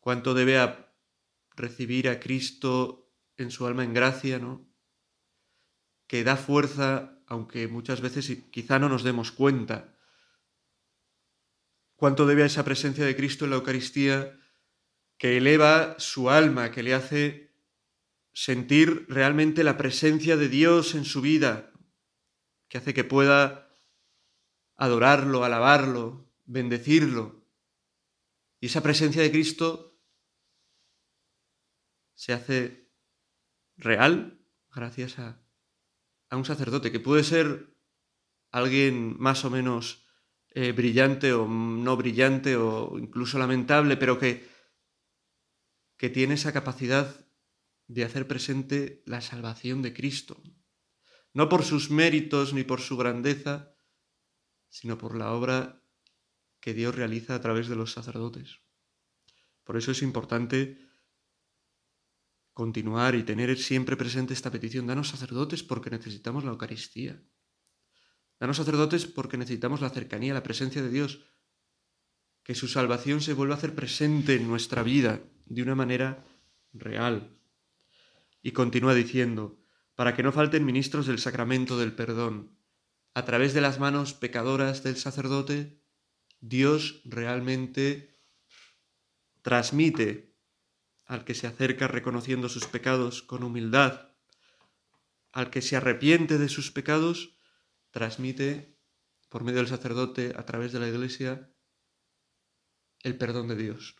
Cuánto 0.00 0.34
debe 0.34 0.58
a 0.58 0.94
recibir 1.56 2.08
a 2.08 2.20
Cristo 2.20 3.12
en 3.36 3.50
su 3.50 3.66
alma 3.66 3.84
en 3.84 3.94
gracia, 3.94 4.38
¿no? 4.38 4.68
Que 6.06 6.22
da 6.24 6.36
fuerza, 6.36 7.15
aunque 7.26 7.68
muchas 7.68 8.00
veces 8.00 8.30
quizá 8.50 8.78
no 8.78 8.88
nos 8.88 9.02
demos 9.02 9.32
cuenta. 9.32 9.94
Cuánto 11.96 12.26
debe 12.26 12.42
a 12.42 12.46
esa 12.46 12.64
presencia 12.64 13.04
de 13.04 13.16
Cristo 13.16 13.44
en 13.44 13.50
la 13.50 13.56
Eucaristía 13.56 14.38
que 15.18 15.36
eleva 15.36 15.96
su 15.98 16.30
alma, 16.30 16.70
que 16.70 16.82
le 16.82 16.94
hace 16.94 17.54
sentir 18.32 19.06
realmente 19.08 19.64
la 19.64 19.76
presencia 19.76 20.36
de 20.36 20.48
Dios 20.48 20.94
en 20.94 21.04
su 21.04 21.22
vida, 21.22 21.72
que 22.68 22.78
hace 22.78 22.92
que 22.92 23.04
pueda 23.04 23.74
adorarlo, 24.76 25.42
alabarlo, 25.44 26.30
bendecirlo. 26.44 27.46
Y 28.60 28.66
esa 28.66 28.82
presencia 28.82 29.22
de 29.22 29.30
Cristo 29.30 29.98
se 32.14 32.32
hace 32.34 32.90
real 33.76 34.38
gracias 34.74 35.18
a, 35.18 35.45
un 36.32 36.44
sacerdote, 36.44 36.90
que 36.90 37.00
puede 37.00 37.22
ser 37.22 37.76
alguien 38.50 39.16
más 39.18 39.44
o 39.44 39.50
menos 39.50 40.04
eh, 40.50 40.72
brillante 40.72 41.32
o 41.32 41.46
no 41.46 41.96
brillante 41.96 42.56
o 42.56 42.98
incluso 42.98 43.38
lamentable, 43.38 43.96
pero 43.96 44.18
que 44.18 44.56
que 45.96 46.10
tiene 46.10 46.34
esa 46.34 46.52
capacidad 46.52 47.26
de 47.88 48.04
hacer 48.04 48.26
presente 48.26 49.02
la 49.06 49.20
salvación 49.20 49.82
de 49.82 49.94
Cristo, 49.94 50.42
no 51.32 51.48
por 51.48 51.64
sus 51.64 51.90
méritos 51.90 52.52
ni 52.52 52.64
por 52.64 52.80
su 52.80 52.96
grandeza, 52.96 53.74
sino 54.68 54.98
por 54.98 55.16
la 55.16 55.32
obra 55.32 55.82
que 56.60 56.74
Dios 56.74 56.94
realiza 56.94 57.34
a 57.34 57.40
través 57.40 57.68
de 57.68 57.76
los 57.76 57.92
sacerdotes. 57.92 58.60
Por 59.64 59.76
eso 59.76 59.92
es 59.92 60.02
importante 60.02 60.85
continuar 62.56 63.14
y 63.16 63.22
tener 63.22 63.54
siempre 63.58 63.98
presente 63.98 64.32
esta 64.32 64.50
petición. 64.50 64.86
Danos 64.86 65.10
sacerdotes 65.10 65.62
porque 65.62 65.90
necesitamos 65.90 66.42
la 66.42 66.52
Eucaristía. 66.52 67.22
Danos 68.40 68.56
sacerdotes 68.56 69.04
porque 69.04 69.36
necesitamos 69.36 69.82
la 69.82 69.90
cercanía, 69.90 70.32
la 70.32 70.42
presencia 70.42 70.80
de 70.80 70.88
Dios. 70.88 71.20
Que 72.42 72.54
su 72.54 72.66
salvación 72.66 73.20
se 73.20 73.34
vuelva 73.34 73.56
a 73.56 73.58
hacer 73.58 73.74
presente 73.74 74.36
en 74.36 74.48
nuestra 74.48 74.82
vida, 74.82 75.20
de 75.44 75.62
una 75.62 75.74
manera 75.74 76.24
real. 76.72 77.38
Y 78.40 78.52
continúa 78.52 78.94
diciendo, 78.94 79.62
para 79.94 80.16
que 80.16 80.22
no 80.22 80.32
falten 80.32 80.64
ministros 80.64 81.06
del 81.06 81.18
sacramento 81.18 81.78
del 81.78 81.92
perdón. 81.92 82.56
A 83.12 83.26
través 83.26 83.52
de 83.52 83.60
las 83.60 83.78
manos 83.78 84.14
pecadoras 84.14 84.82
del 84.82 84.96
sacerdote, 84.96 85.82
Dios 86.40 87.02
realmente 87.04 88.16
transmite 89.42 90.35
al 91.06 91.24
que 91.24 91.34
se 91.34 91.46
acerca 91.46 91.88
reconociendo 91.88 92.48
sus 92.48 92.66
pecados 92.66 93.22
con 93.22 93.42
humildad, 93.42 94.10
al 95.32 95.50
que 95.50 95.62
se 95.62 95.76
arrepiente 95.76 96.38
de 96.38 96.48
sus 96.48 96.70
pecados, 96.70 97.36
transmite 97.90 98.76
por 99.28 99.44
medio 99.44 99.58
del 99.58 99.68
sacerdote, 99.68 100.34
a 100.36 100.44
través 100.44 100.72
de 100.72 100.80
la 100.80 100.88
iglesia, 100.88 101.50
el 103.02 103.16
perdón 103.16 103.48
de 103.48 103.56
Dios 103.56 103.96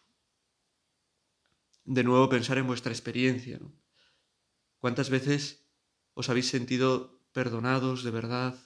de 1.87 2.03
nuevo 2.03 2.29
pensar 2.29 2.59
en 2.59 2.67
vuestra 2.67 2.93
experiencia. 2.93 3.61
¿Cuántas 4.79 5.09
veces 5.09 5.71
os 6.15 6.29
habéis 6.29 6.49
sentido 6.49 7.23
perdonados 7.33 8.03
de 8.03 8.11
verdad 8.11 8.59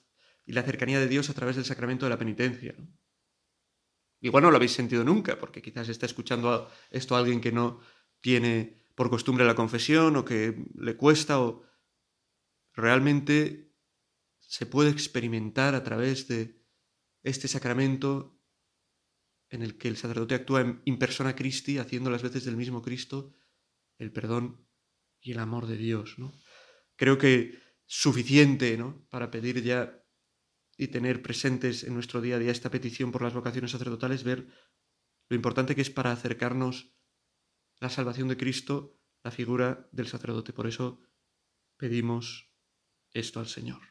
y 0.46 0.52
la 0.52 0.62
cercanía 0.62 0.98
de 0.98 1.06
Dios 1.06 1.28
a 1.28 1.34
través 1.34 1.56
del 1.56 1.66
sacramento 1.66 2.06
de 2.06 2.10
la 2.10 2.18
penitencia? 2.18 2.74
Igual 4.20 4.42
no 4.42 4.50
lo 4.50 4.56
habéis 4.56 4.72
sentido 4.72 5.04
nunca, 5.04 5.38
porque 5.38 5.62
quizás 5.62 5.88
está 5.88 6.06
escuchando 6.06 6.70
esto 6.90 7.14
alguien 7.14 7.40
que 7.40 7.52
no 7.52 7.80
tiene 8.20 8.84
por 8.94 9.10
costumbre 9.10 9.44
la 9.44 9.54
confesión 9.54 10.16
o 10.16 10.24
que 10.24 10.64
le 10.74 10.96
cuesta 10.96 11.40
o 11.40 11.64
realmente 12.74 13.72
se 14.40 14.66
puede 14.66 14.90
experimentar 14.90 15.74
a 15.74 15.82
través 15.82 16.28
de 16.28 16.60
este 17.22 17.48
sacramento 17.48 18.40
en 19.48 19.62
el 19.62 19.78
que 19.78 19.88
el 19.88 19.96
sacerdote 19.96 20.34
actúa 20.34 20.82
en 20.84 20.98
persona 20.98 21.34
Christi, 21.34 21.78
haciendo 21.78 22.10
las 22.10 22.22
veces 22.22 22.44
del 22.44 22.56
mismo 22.56 22.82
Cristo 22.82 23.34
el 23.98 24.12
perdón 24.12 24.66
y 25.20 25.32
el 25.32 25.38
amor 25.38 25.66
de 25.66 25.76
Dios. 25.76 26.18
¿no? 26.18 26.32
Creo 26.96 27.18
que 27.18 27.58
suficiente 27.86 28.76
¿no? 28.76 29.06
para 29.10 29.30
pedir 29.30 29.62
ya 29.62 30.02
y 30.76 30.88
tener 30.88 31.22
presentes 31.22 31.84
en 31.84 31.94
nuestro 31.94 32.20
día 32.20 32.36
a 32.36 32.38
día 32.38 32.52
esta 32.52 32.70
petición 32.70 33.12
por 33.12 33.22
las 33.22 33.34
vocaciones 33.34 33.72
sacerdotales, 33.72 34.24
ver 34.24 34.48
lo 35.28 35.36
importante 35.36 35.74
que 35.74 35.82
es 35.82 35.90
para 35.90 36.12
acercarnos 36.12 36.94
la 37.80 37.88
salvación 37.88 38.28
de 38.28 38.36
Cristo, 38.36 39.00
la 39.24 39.30
figura 39.30 39.88
del 39.92 40.06
sacerdote. 40.06 40.52
Por 40.52 40.66
eso 40.66 41.00
pedimos 41.76 42.52
esto 43.12 43.40
al 43.40 43.46
Señor. 43.46 43.89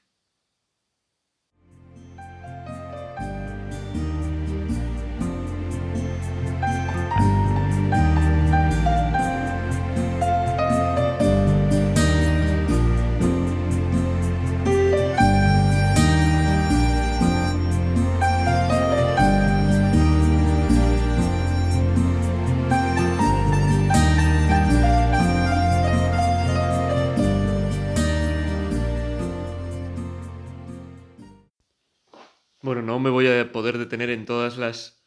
Tener 33.88 34.10
en 34.10 34.26
todas 34.26 34.58
las, 34.58 35.04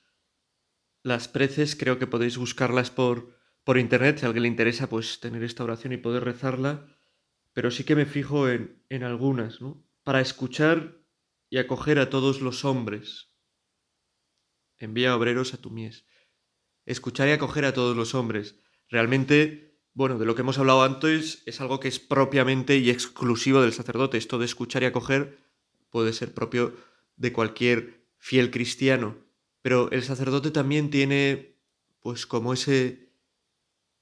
las 1.03 1.29
preces. 1.29 1.77
Creo 1.77 1.99
que 1.99 2.07
podéis 2.07 2.37
buscarlas 2.37 2.91
por, 2.91 3.37
por 3.65 3.79
internet 3.79 4.19
si 4.19 4.25
a 4.25 4.29
alguien 4.29 4.43
le 4.43 4.49
interesa 4.49 4.89
pues 4.89 5.21
tener 5.21 5.43
esta 5.43 5.65
oración 5.65 5.93
y 5.93 5.97
poder 5.97 6.25
rezarla. 6.25 6.87
Pero 7.53 7.71
sí 7.71 7.85
que 7.85 7.97
me 7.97 8.07
fijo 8.07 8.49
en, 8.49 8.83
en 8.89 9.05
algunas, 9.05 9.61
¿no? 9.61 9.85
Para 10.05 10.21
escuchar 10.21 10.99
y 11.51 11.59
acoger 11.59 11.99
a 11.99 12.09
todos 12.09 12.41
los 12.41 12.65
hombres. 12.65 13.33
Envía 14.79 15.15
obreros 15.15 15.55
a 15.55 15.59
tu 15.59 15.71
mies. 15.71 16.07
Escuchar 16.87 17.29
y 17.29 17.33
acoger 17.33 17.65
a 17.67 17.75
todos 17.75 17.97
los 17.97 18.15
hombres. 18.15 18.59
Realmente, 18.89 19.79
bueno, 19.93 20.19
de 20.19 20.27
lo 20.27 20.35
que 20.35 20.41
hemos 20.41 20.59
hablado 20.59 20.83
antes 20.83 21.43
es 21.47 21.61
algo 21.61 21.79
que 21.79 21.89
es 21.89 22.01
propiamente 22.01 22.79
y 22.79 22.91
exclusivo 22.91 23.61
del 23.61 23.73
sacerdote. 23.73 24.19
Esto 24.19 24.39
de 24.39 24.47
escuchar 24.47 24.83
y 24.83 24.87
acoger 24.87 25.39
puede 25.91 26.13
ser 26.13 26.35
propio 26.35 26.75
de 27.17 27.33
cualquier 27.33 28.07
fiel 28.19 28.51
cristiano. 28.51 29.17
Pero 29.63 29.91
el 29.91 30.03
sacerdote 30.03 30.51
también 30.51 30.91
tiene, 30.91 31.57
pues, 32.01 32.27
como 32.27 32.53
ese, 32.53 33.13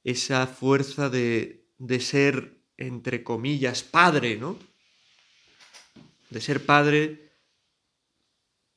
esa 0.05 0.47
fuerza 0.47 1.11
de, 1.11 1.69
de 1.79 2.01
ser, 2.01 2.63
entre 2.77 3.23
comillas, 3.23 3.83
padre, 3.83 4.37
¿no? 4.37 4.59
De 6.31 6.41
ser 6.41 6.65
padre, 6.65 7.33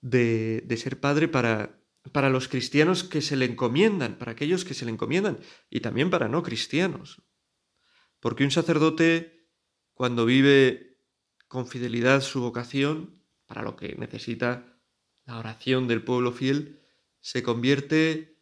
de, 0.02 0.62
de 0.66 0.78
ser 0.78 1.00
padre 1.00 1.28
para, 1.28 1.80
para 2.12 2.30
los 2.30 2.48
cristianos 2.48 3.04
que 3.04 3.22
se 3.22 3.38
le 3.38 3.46
encomiendan, 3.46 4.18
para 4.18 4.34
aquellos 4.34 4.66
que 4.66 4.74
se 4.74 4.86
le 4.86 4.92
encomiendan, 4.92 5.40
y 5.70 5.80
también 5.80 6.10
para 6.10 6.28
no 6.28 6.44
cristianos. 6.44 7.22
Porque 8.20 8.44
un 8.44 8.52
sacerdote, 8.52 9.48
cuando 9.94 10.26
vive 10.26 10.98
con 11.48 11.68
fidelidad 11.68 12.22
su 12.22 12.42
vocación, 12.42 13.23
para 13.54 13.66
lo 13.66 13.76
que 13.76 13.96
necesita 14.00 14.82
la 15.26 15.38
oración 15.38 15.88
del 15.88 16.04
pueblo 16.04 16.32
fiel, 16.32 16.82
se 17.20 17.44
convierte, 17.44 18.42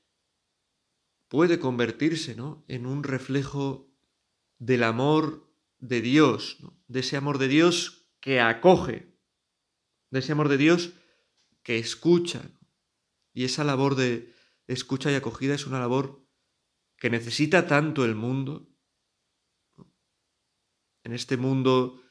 puede 1.28 1.60
convertirse 1.60 2.34
¿no? 2.34 2.63
en 2.69 2.86
un 2.86 3.04
reflejo 3.04 3.93
del 4.58 4.84
amor 4.84 5.54
de 5.80 6.00
Dios, 6.00 6.60
de 6.88 7.02
ese 7.02 7.17
amor 7.17 7.39
de 7.39 7.50
Dios 7.50 8.10
que 8.21 8.39
acoge, 8.39 9.13
de 10.12 10.19
ese 10.19 10.32
amor 10.32 10.47
de 10.47 10.56
Dios 10.56 10.93
que 11.62 11.78
escucha. 11.78 12.50
Y 13.34 13.43
esa 13.43 13.65
labor 13.65 13.95
de 13.95 14.34
escucha 14.67 15.12
y 15.12 15.15
acogida 15.15 15.56
es 15.56 15.67
una 15.67 15.80
labor 15.82 16.26
que 16.95 17.10
necesita 17.10 17.67
tanto 17.67 18.06
el 18.06 18.15
mundo, 18.15 18.69
en 21.04 21.12
este 21.12 21.36
mundo 21.36 22.02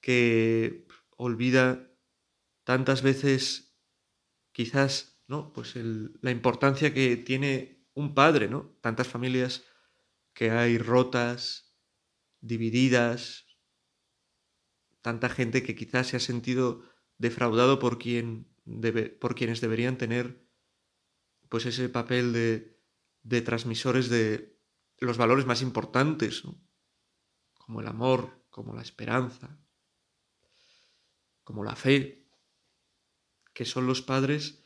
que 0.00 0.86
olvida 1.18 1.91
tantas 2.64 3.02
veces 3.02 3.76
quizás, 4.52 5.20
¿no? 5.26 5.52
Pues 5.52 5.74
la 5.76 6.30
importancia 6.30 6.92
que 6.94 7.16
tiene 7.16 7.86
un 7.94 8.14
padre, 8.14 8.48
¿no? 8.48 8.76
Tantas 8.80 9.08
familias 9.08 9.64
que 10.32 10.50
hay 10.50 10.78
rotas, 10.78 11.74
divididas, 12.40 13.46
tanta 15.00 15.28
gente 15.28 15.62
que 15.62 15.74
quizás 15.74 16.08
se 16.08 16.16
ha 16.16 16.20
sentido 16.20 16.82
defraudado 17.18 17.78
por 17.78 17.98
quien 17.98 18.48
debe, 18.64 19.08
por 19.08 19.34
quienes 19.34 19.60
deberían 19.60 19.98
tener 19.98 20.46
pues 21.48 21.66
ese 21.66 21.88
papel 21.88 22.32
de, 22.32 22.80
de 23.22 23.42
transmisores 23.42 24.08
de 24.08 24.58
los 24.98 25.18
valores 25.18 25.44
más 25.44 25.60
importantes, 25.60 26.42
como 27.54 27.80
el 27.80 27.88
amor, 27.88 28.44
como 28.48 28.74
la 28.74 28.82
esperanza, 28.82 29.58
como 31.44 31.64
la 31.64 31.76
fe 31.76 32.21
que 33.52 33.64
son 33.64 33.86
los 33.86 34.02
padres, 34.02 34.62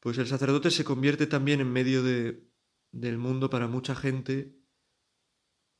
pues 0.00 0.18
el 0.18 0.26
sacerdote 0.26 0.70
se 0.70 0.84
convierte 0.84 1.26
también 1.26 1.60
en 1.60 1.72
medio 1.72 2.02
de, 2.02 2.46
del 2.92 3.18
mundo 3.18 3.50
para 3.50 3.66
mucha 3.66 3.94
gente, 3.94 4.56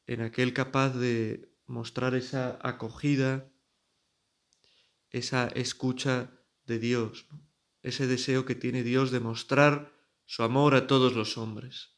en 0.07 0.21
aquel 0.21 0.53
capaz 0.53 0.91
de 0.91 1.55
mostrar 1.67 2.15
esa 2.15 2.59
acogida, 2.63 3.51
esa 5.11 5.47
escucha 5.49 6.31
de 6.67 6.79
Dios, 6.79 7.27
ese 7.83 8.07
deseo 8.07 8.45
que 8.45 8.55
tiene 8.55 8.83
Dios 8.83 9.11
de 9.11 9.21
mostrar 9.21 9.93
su 10.25 10.43
amor 10.43 10.75
a 10.75 10.87
todos 10.87 11.15
los 11.15 11.39
hombres. 11.39 11.95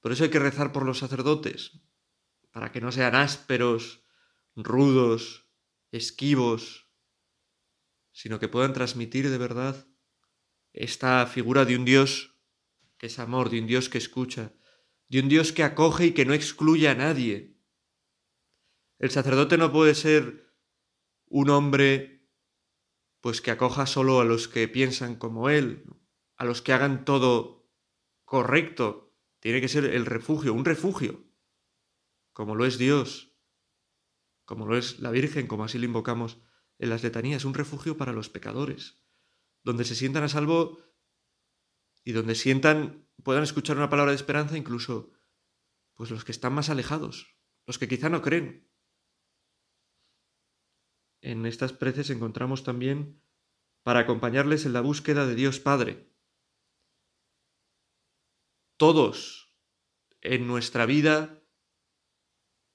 Por 0.00 0.12
eso 0.12 0.24
hay 0.24 0.30
que 0.30 0.40
rezar 0.40 0.72
por 0.72 0.84
los 0.84 0.98
sacerdotes, 0.98 1.80
para 2.50 2.72
que 2.72 2.80
no 2.80 2.90
sean 2.92 3.14
ásperos, 3.14 4.02
rudos, 4.56 5.46
esquivos, 5.92 6.81
sino 8.12 8.38
que 8.38 8.48
puedan 8.48 8.72
transmitir 8.72 9.28
de 9.28 9.38
verdad 9.38 9.88
esta 10.72 11.26
figura 11.26 11.64
de 11.64 11.76
un 11.76 11.84
Dios 11.84 12.38
que 12.98 13.06
es 13.06 13.18
amor, 13.18 13.50
de 13.50 13.60
un 13.60 13.66
Dios 13.66 13.88
que 13.88 13.98
escucha, 13.98 14.52
de 15.08 15.20
un 15.20 15.28
Dios 15.28 15.52
que 15.52 15.64
acoge 15.64 16.06
y 16.06 16.12
que 16.12 16.24
no 16.24 16.34
excluye 16.34 16.88
a 16.88 16.94
nadie. 16.94 17.58
El 18.98 19.10
sacerdote 19.10 19.58
no 19.58 19.72
puede 19.72 19.94
ser 19.94 20.54
un 21.26 21.50
hombre 21.50 22.28
pues 23.20 23.40
que 23.40 23.50
acoja 23.50 23.86
solo 23.86 24.20
a 24.20 24.24
los 24.24 24.48
que 24.48 24.68
piensan 24.68 25.16
como 25.16 25.48
él, 25.48 25.84
a 26.36 26.44
los 26.44 26.62
que 26.62 26.72
hagan 26.72 27.04
todo 27.04 27.68
correcto. 28.24 29.16
Tiene 29.40 29.60
que 29.60 29.68
ser 29.68 29.84
el 29.84 30.06
refugio, 30.06 30.54
un 30.54 30.64
refugio, 30.64 31.24
como 32.32 32.54
lo 32.54 32.66
es 32.66 32.78
Dios, 32.78 33.36
como 34.44 34.66
lo 34.66 34.76
es 34.76 35.00
la 35.00 35.10
Virgen, 35.10 35.46
como 35.46 35.64
así 35.64 35.78
lo 35.78 35.86
invocamos 35.86 36.38
en 36.82 36.90
las 36.90 37.04
letanías, 37.04 37.44
un 37.44 37.54
refugio 37.54 37.96
para 37.96 38.12
los 38.12 38.28
pecadores, 38.28 39.00
donde 39.62 39.84
se 39.84 39.94
sientan 39.94 40.24
a 40.24 40.28
salvo 40.28 40.82
y 42.02 42.10
donde 42.10 42.34
sientan, 42.34 43.08
puedan 43.22 43.44
escuchar 43.44 43.76
una 43.76 43.88
palabra 43.88 44.10
de 44.10 44.16
esperanza 44.16 44.58
incluso 44.58 45.12
pues 45.94 46.10
los 46.10 46.24
que 46.24 46.32
están 46.32 46.52
más 46.52 46.70
alejados, 46.70 47.38
los 47.66 47.78
que 47.78 47.86
quizá 47.86 48.08
no 48.08 48.20
creen. 48.20 48.68
En 51.20 51.46
estas 51.46 51.72
preces 51.72 52.10
encontramos 52.10 52.64
también 52.64 53.22
para 53.84 54.00
acompañarles 54.00 54.66
en 54.66 54.72
la 54.72 54.80
búsqueda 54.80 55.24
de 55.24 55.36
Dios 55.36 55.60
Padre. 55.60 56.12
Todos 58.76 59.54
en 60.20 60.48
nuestra 60.48 60.84
vida 60.84 61.44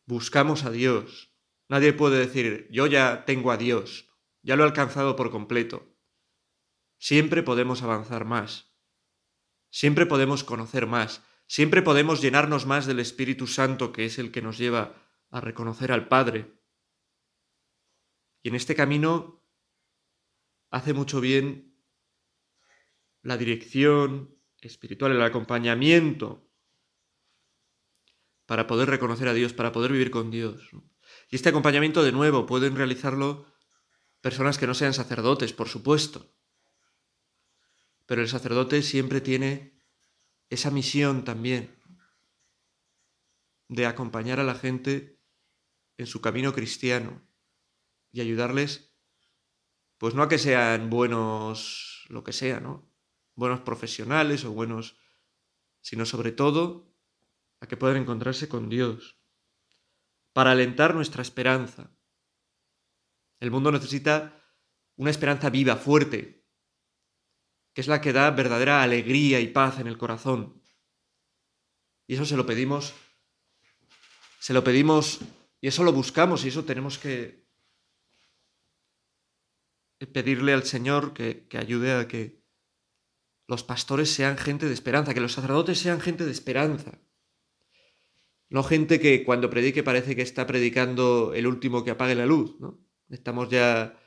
buscamos 0.05 0.63
a 0.63 0.71
Dios, 0.71 1.36
Nadie 1.69 1.93
puede 1.93 2.19
decir, 2.19 2.67
yo 2.71 2.87
ya 2.87 3.25
tengo 3.25 3.51
a 3.51 3.57
Dios, 3.57 4.09
ya 4.41 4.55
lo 4.55 4.63
he 4.63 4.67
alcanzado 4.67 5.15
por 5.15 5.31
completo. 5.31 5.93
Siempre 6.97 7.43
podemos 7.43 7.83
avanzar 7.83 8.25
más. 8.25 8.73
Siempre 9.69 10.05
podemos 10.05 10.43
conocer 10.43 10.87
más. 10.87 11.23
Siempre 11.45 11.81
podemos 11.81 12.21
llenarnos 12.21 12.65
más 12.65 12.85
del 12.85 12.99
Espíritu 12.99 13.47
Santo, 13.47 13.91
que 13.91 14.05
es 14.05 14.17
el 14.17 14.31
que 14.31 14.41
nos 14.41 14.57
lleva 14.57 14.95
a 15.29 15.41
reconocer 15.41 15.91
al 15.91 16.07
Padre. 16.07 16.53
Y 18.41 18.49
en 18.49 18.55
este 18.55 18.75
camino 18.75 19.43
hace 20.69 20.93
mucho 20.93 21.21
bien 21.21 21.77
la 23.21 23.37
dirección 23.37 24.37
espiritual, 24.61 25.11
el 25.11 25.21
acompañamiento, 25.21 26.49
para 28.45 28.67
poder 28.67 28.89
reconocer 28.89 29.27
a 29.27 29.33
Dios, 29.33 29.53
para 29.53 29.71
poder 29.71 29.91
vivir 29.91 30.09
con 30.11 30.31
Dios. 30.31 30.71
Y 31.29 31.35
este 31.35 31.49
acompañamiento, 31.49 32.03
de 32.03 32.11
nuevo, 32.11 32.45
pueden 32.45 32.75
realizarlo 32.75 33.45
personas 34.21 34.57
que 34.57 34.67
no 34.67 34.73
sean 34.73 34.93
sacerdotes, 34.93 35.53
por 35.53 35.67
supuesto. 35.67 36.33
Pero 38.05 38.21
el 38.21 38.29
sacerdote 38.29 38.81
siempre 38.81 39.19
tiene 39.19 39.77
esa 40.49 40.71
misión 40.71 41.25
también 41.25 41.77
de 43.67 43.85
acompañar 43.85 44.39
a 44.39 44.45
la 44.45 44.55
gente 44.55 45.19
en 45.97 46.07
su 46.07 46.21
camino 46.21 46.53
cristiano 46.53 47.21
y 48.11 48.21
ayudarles, 48.21 48.95
pues 49.97 50.15
no 50.15 50.23
a 50.23 50.29
que 50.29 50.37
sean 50.37 50.89
buenos, 50.89 52.05
lo 52.07 52.23
que 52.23 52.31
sea, 52.31 52.61
¿no? 52.61 52.89
Buenos 53.35 53.61
profesionales 53.61 54.45
o 54.45 54.53
buenos, 54.53 54.97
sino 55.81 56.05
sobre 56.05 56.31
todo 56.31 56.95
a 57.59 57.67
que 57.67 57.75
puedan 57.75 57.97
encontrarse 57.97 58.47
con 58.47 58.69
Dios 58.69 59.16
para 60.37 60.51
alentar 60.51 60.93
nuestra 60.93 61.23
esperanza. 61.23 61.89
El 63.39 63.49
mundo 63.49 63.71
necesita 63.71 64.39
una 64.95 65.09
esperanza 65.09 65.49
viva, 65.49 65.77
fuerte, 65.77 66.45
que 67.73 67.81
es 67.81 67.87
la 67.87 68.01
que 68.01 68.13
da 68.13 68.29
verdadera 68.29 68.83
alegría 68.83 69.39
y 69.39 69.47
paz 69.47 69.79
en 69.79 69.87
el 69.87 69.97
corazón. 69.97 70.61
Y 72.05 72.13
eso 72.13 72.23
se 72.23 72.37
lo 72.37 72.45
pedimos, 72.45 72.93
se 74.37 74.53
lo 74.53 74.63
pedimos 74.63 75.21
y 75.59 75.69
eso 75.69 75.83
lo 75.83 75.91
buscamos 75.91 76.45
y 76.45 76.49
eso 76.49 76.63
tenemos 76.65 76.99
que 76.99 77.47
pedirle 80.13 80.53
al 80.53 80.65
Señor 80.65 81.15
que, 81.15 81.47
que 81.47 81.57
ayude 81.57 81.93
a 81.93 82.07
que 82.07 82.43
los 83.47 83.63
pastores 83.63 84.11
sean 84.11 84.37
gente 84.37 84.67
de 84.67 84.75
esperanza, 84.75 85.15
que 85.15 85.19
los 85.19 85.33
sacerdotes 85.33 85.79
sean 85.79 85.99
gente 85.99 86.25
de 86.25 86.31
esperanza. 86.31 86.99
No 88.49 88.63
gente 88.63 88.99
que 88.99 89.23
cuando 89.23 89.49
predique 89.49 89.83
parece 89.83 90.15
que 90.15 90.21
está 90.21 90.47
predicando 90.47 91.33
el 91.33 91.47
último 91.47 91.83
que 91.83 91.91
apague 91.91 92.15
la 92.15 92.25
luz, 92.25 92.59
¿no? 92.59 92.79
Estamos 93.09 93.49
ya 93.49 93.99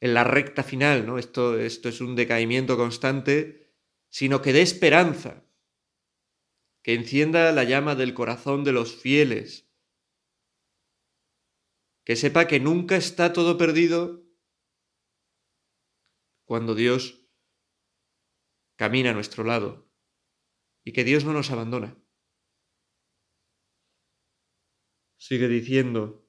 en 0.00 0.14
la 0.14 0.24
recta 0.24 0.62
final, 0.62 1.06
¿no? 1.06 1.18
Esto, 1.18 1.58
esto 1.58 1.88
es 1.88 2.00
un 2.00 2.16
decaimiento 2.16 2.76
constante, 2.76 3.72
sino 4.08 4.42
que 4.42 4.52
dé 4.52 4.62
esperanza, 4.62 5.44
que 6.82 6.94
encienda 6.94 7.52
la 7.52 7.64
llama 7.64 7.94
del 7.94 8.14
corazón 8.14 8.64
de 8.64 8.72
los 8.72 8.94
fieles, 8.94 9.68
que 12.04 12.16
sepa 12.16 12.46
que 12.46 12.60
nunca 12.60 12.96
está 12.96 13.32
todo 13.32 13.58
perdido 13.58 14.24
cuando 16.44 16.74
Dios 16.74 17.28
camina 18.76 19.10
a 19.10 19.14
nuestro 19.14 19.42
lado 19.42 19.90
y 20.84 20.92
que 20.92 21.02
Dios 21.02 21.24
no 21.24 21.32
nos 21.32 21.50
abandona. 21.50 21.98
Sigue 25.16 25.48
diciendo, 25.48 26.26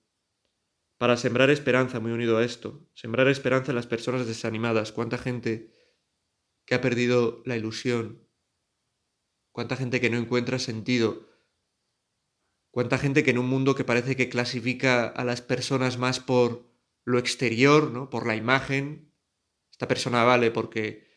para 0.98 1.18
sembrar 1.18 1.50
esperanza, 1.50 2.00
muy 2.00 2.12
unido 2.12 2.38
a 2.38 2.44
esto, 2.44 2.90
sembrar 2.94 3.28
esperanza 3.28 3.72
en 3.72 3.76
las 3.76 3.88
personas 3.88 4.26
desanimadas, 4.26 4.92
cuánta 4.92 5.18
gente 5.18 5.72
que 6.66 6.76
ha 6.76 6.82
perdido 6.82 7.42
la 7.46 7.56
ilusión, 7.56 8.28
cuánta 9.52 9.76
gente 9.76 10.02
que 10.02 10.10
no 10.10 10.18
encuentra 10.18 10.60
sentido, 10.60 11.28
cuánta 12.72 12.98
gente 12.98 13.24
que 13.24 13.32
en 13.32 13.38
un 13.38 13.48
mundo 13.48 13.76
que 13.76 13.84
parece 13.84 14.16
que 14.16 14.30
clasifica 14.30 15.08
a 15.08 15.24
las 15.24 15.42
personas 15.42 15.98
más 15.98 16.20
por 16.20 16.68
lo 17.06 17.20
exterior, 17.20 17.92
¿no? 17.92 18.10
por 18.10 18.28
la 18.28 18.36
imagen, 18.36 19.14
esta 19.72 19.88
persona 19.88 20.24
vale 20.24 20.52
porque 20.52 21.08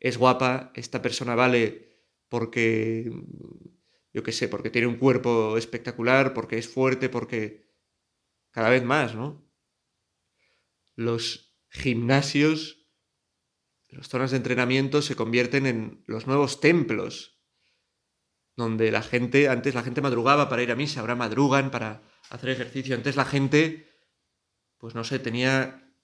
es 0.00 0.18
guapa, 0.18 0.72
esta 0.74 1.00
persona 1.00 1.34
vale 1.34 1.88
porque 2.28 3.10
yo 4.18 4.24
qué 4.24 4.32
sé, 4.32 4.48
porque 4.48 4.68
tiene 4.68 4.88
un 4.88 4.96
cuerpo 4.96 5.56
espectacular, 5.56 6.34
porque 6.34 6.58
es 6.58 6.68
fuerte, 6.68 7.08
porque 7.08 7.70
cada 8.50 8.68
vez 8.68 8.82
más, 8.82 9.14
¿no? 9.14 9.48
Los 10.96 11.56
gimnasios, 11.68 12.84
las 13.86 14.08
zonas 14.08 14.32
de 14.32 14.38
entrenamiento 14.38 15.02
se 15.02 15.14
convierten 15.14 15.66
en 15.66 16.02
los 16.08 16.26
nuevos 16.26 16.60
templos, 16.60 17.40
donde 18.56 18.90
la 18.90 19.02
gente, 19.02 19.48
antes 19.48 19.76
la 19.76 19.84
gente 19.84 20.00
madrugaba 20.00 20.48
para 20.48 20.64
ir 20.64 20.72
a 20.72 20.74
misa, 20.74 20.98
ahora 20.98 21.14
madrugan 21.14 21.70
para 21.70 22.02
hacer 22.28 22.50
ejercicio, 22.50 22.96
antes 22.96 23.14
la 23.14 23.24
gente, 23.24 23.88
pues 24.78 24.96
no 24.96 25.04
sé, 25.04 25.20
tenía, 25.20 25.94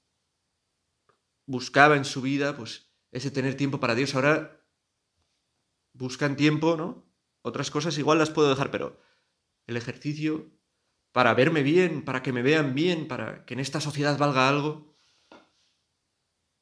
buscaba 1.46 1.96
en 1.96 2.05
su 2.05 2.22
vida, 2.22 2.57
pues 2.57 2.92
ese 3.11 3.33
tener 3.33 3.57
tiempo 3.57 3.81
para 3.81 3.96
Dios, 3.96 4.14
ahora 4.14 4.64
buscan 5.94 6.37
tiempo, 6.37 6.77
¿no? 6.77 7.03
Otras 7.46 7.70
cosas 7.70 7.98
igual 7.98 8.18
las 8.18 8.30
puedo 8.30 8.48
dejar, 8.48 8.70
pero 8.70 8.98
el 9.66 9.76
ejercicio 9.76 10.50
para 11.12 11.35
verme 11.35 11.62
bien, 11.62 12.02
para 12.02 12.22
que 12.22 12.33
me 12.33 12.40
vean 12.40 12.74
bien, 12.74 13.07
para 13.07 13.44
que 13.44 13.52
en 13.52 13.61
esta 13.61 13.83
sociedad 13.83 14.16
valga 14.16 14.48
algo. 14.48 14.96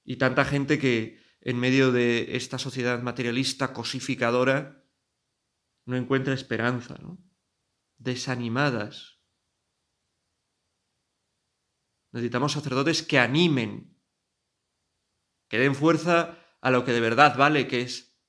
Y 0.05 0.16
tanta 0.16 0.45
gente 0.45 0.81
que 0.81 1.23
en 1.40 1.61
medio 1.61 1.92
de 1.92 2.37
esta 2.37 2.59
sociedad 2.59 3.01
materialista, 3.01 3.73
cosificadora, 3.73 4.85
no 5.87 5.97
encuentra 5.97 6.35
esperanza, 6.35 6.97
¿no? 7.01 7.18
Desanimadas. 7.99 9.21
Necesitamos 12.11 12.53
sacerdotes 12.53 13.05
que 13.05 13.21
animen, 13.21 14.03
que 15.49 15.61
den 15.61 15.77
fuerza 15.77 16.38
a 16.61 16.73
lo 16.73 16.85
que 16.85 16.90
de 16.90 17.01
verdad 17.01 17.37
vale, 17.37 17.68
que 17.68 17.83
es 17.83 18.21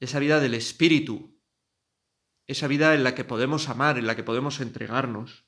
esa 0.00 0.18
vida 0.18 0.38
del 0.38 0.52
espíritu, 0.52 1.35
esa 2.46 2.68
vida 2.68 2.94
en 2.94 3.04
la 3.04 3.14
que 3.14 3.24
podemos 3.24 3.68
amar, 3.68 3.98
en 3.98 4.06
la 4.06 4.16
que 4.16 4.22
podemos 4.22 4.60
entregarnos, 4.60 5.44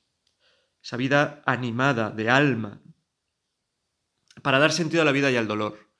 esa 0.83 0.97
vida 0.97 1.41
animada, 1.45 2.11
de 2.11 2.29
alma, 2.29 2.81
para 4.41 4.59
dar 4.59 4.71
sentido 4.71 5.01
a 5.01 5.05
la 5.05 5.11
vida 5.11 5.31
y 5.31 5.35
al 5.35 5.47
dolor. 5.47 5.91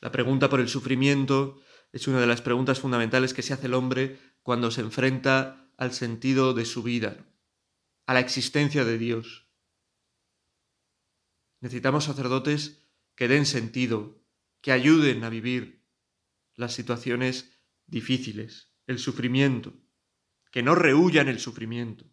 La 0.00 0.12
pregunta 0.12 0.48
por 0.48 0.60
el 0.60 0.68
sufrimiento 0.68 1.60
es 1.92 2.06
una 2.08 2.20
de 2.20 2.26
las 2.26 2.42
preguntas 2.42 2.80
fundamentales 2.80 3.32
que 3.32 3.42
se 3.42 3.54
hace 3.54 3.66
el 3.66 3.74
hombre 3.74 4.18
cuando 4.42 4.70
se 4.70 4.82
enfrenta 4.82 5.70
al 5.76 5.92
sentido 5.92 6.54
de 6.54 6.64
su 6.64 6.82
vida, 6.82 7.26
a 8.06 8.14
la 8.14 8.20
existencia 8.20 8.84
de 8.84 8.98
Dios. 8.98 9.48
Necesitamos 11.60 12.04
sacerdotes 12.04 12.82
que 13.14 13.28
den 13.28 13.46
sentido, 13.46 14.22
que 14.60 14.72
ayuden 14.72 15.24
a 15.24 15.30
vivir 15.30 15.86
las 16.54 16.74
situaciones 16.74 17.58
difíciles, 17.86 18.70
el 18.86 18.98
sufrimiento 18.98 19.85
que 20.56 20.62
no 20.62 20.74
rehuyan 20.74 21.28
el 21.28 21.38
sufrimiento, 21.38 22.10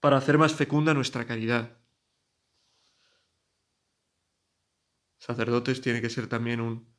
para 0.00 0.16
hacer 0.16 0.38
más 0.38 0.54
fecunda 0.54 0.94
nuestra 0.94 1.26
caridad. 1.26 1.78
Sacerdotes 5.18 5.82
tiene 5.82 6.00
que 6.00 6.08
ser 6.08 6.26
también 6.26 6.62
un 6.62 6.96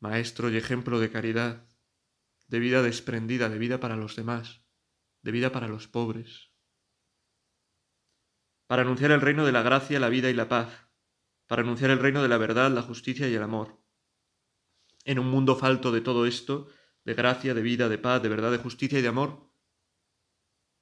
maestro 0.00 0.50
y 0.50 0.58
ejemplo 0.58 1.00
de 1.00 1.10
caridad, 1.10 1.66
de 2.46 2.58
vida 2.58 2.82
desprendida, 2.82 3.48
de 3.48 3.56
vida 3.56 3.80
para 3.80 3.96
los 3.96 4.16
demás, 4.16 4.62
de 5.22 5.30
vida 5.30 5.50
para 5.50 5.66
los 5.66 5.88
pobres, 5.88 6.52
para 8.66 8.82
anunciar 8.82 9.12
el 9.12 9.22
reino 9.22 9.46
de 9.46 9.52
la 9.52 9.62
gracia, 9.62 9.98
la 9.98 10.10
vida 10.10 10.28
y 10.28 10.34
la 10.34 10.50
paz, 10.50 10.90
para 11.46 11.62
anunciar 11.62 11.90
el 11.90 12.00
reino 12.00 12.22
de 12.22 12.28
la 12.28 12.36
verdad, 12.36 12.70
la 12.70 12.82
justicia 12.82 13.30
y 13.30 13.34
el 13.34 13.42
amor. 13.42 13.82
En 15.06 15.18
un 15.18 15.28
mundo 15.28 15.56
falto 15.56 15.90
de 15.90 16.02
todo 16.02 16.26
esto, 16.26 16.68
de 17.04 17.14
gracia, 17.14 17.54
de 17.54 17.62
vida, 17.62 17.88
de 17.88 17.98
paz, 17.98 18.22
de 18.22 18.28
verdad, 18.28 18.52
de 18.52 18.58
justicia 18.58 18.98
y 18.98 19.02
de 19.02 19.08
amor, 19.08 19.50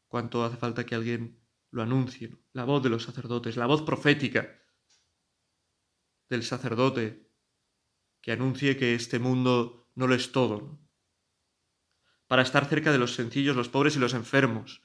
cuánto 0.09 0.45
hace 0.45 0.57
falta 0.57 0.85
que 0.85 0.95
alguien 0.95 1.41
lo 1.71 1.83
anuncie, 1.83 2.37
la 2.53 2.65
voz 2.65 2.83
de 2.83 2.91
los 2.91 3.05
sacerdotes, 3.05 3.57
la 3.57 3.67
voz 3.67 3.83
profética 3.83 4.61
del 6.29 6.43
sacerdote 6.43 7.31
que 8.21 8.33
anuncie 8.33 8.77
que 8.77 8.95
este 8.95 9.19
mundo 9.19 9.91
no 9.95 10.07
lo 10.07 10.15
es 10.15 10.33
todo, 10.33 10.79
para 12.27 12.43
estar 12.43 12.67
cerca 12.67 12.93
de 12.93 12.99
los 12.99 13.15
sencillos, 13.15 13.57
los 13.57 13.69
pobres 13.69 13.97
y 13.97 13.99
los 13.99 14.15
enfermos. 14.15 14.83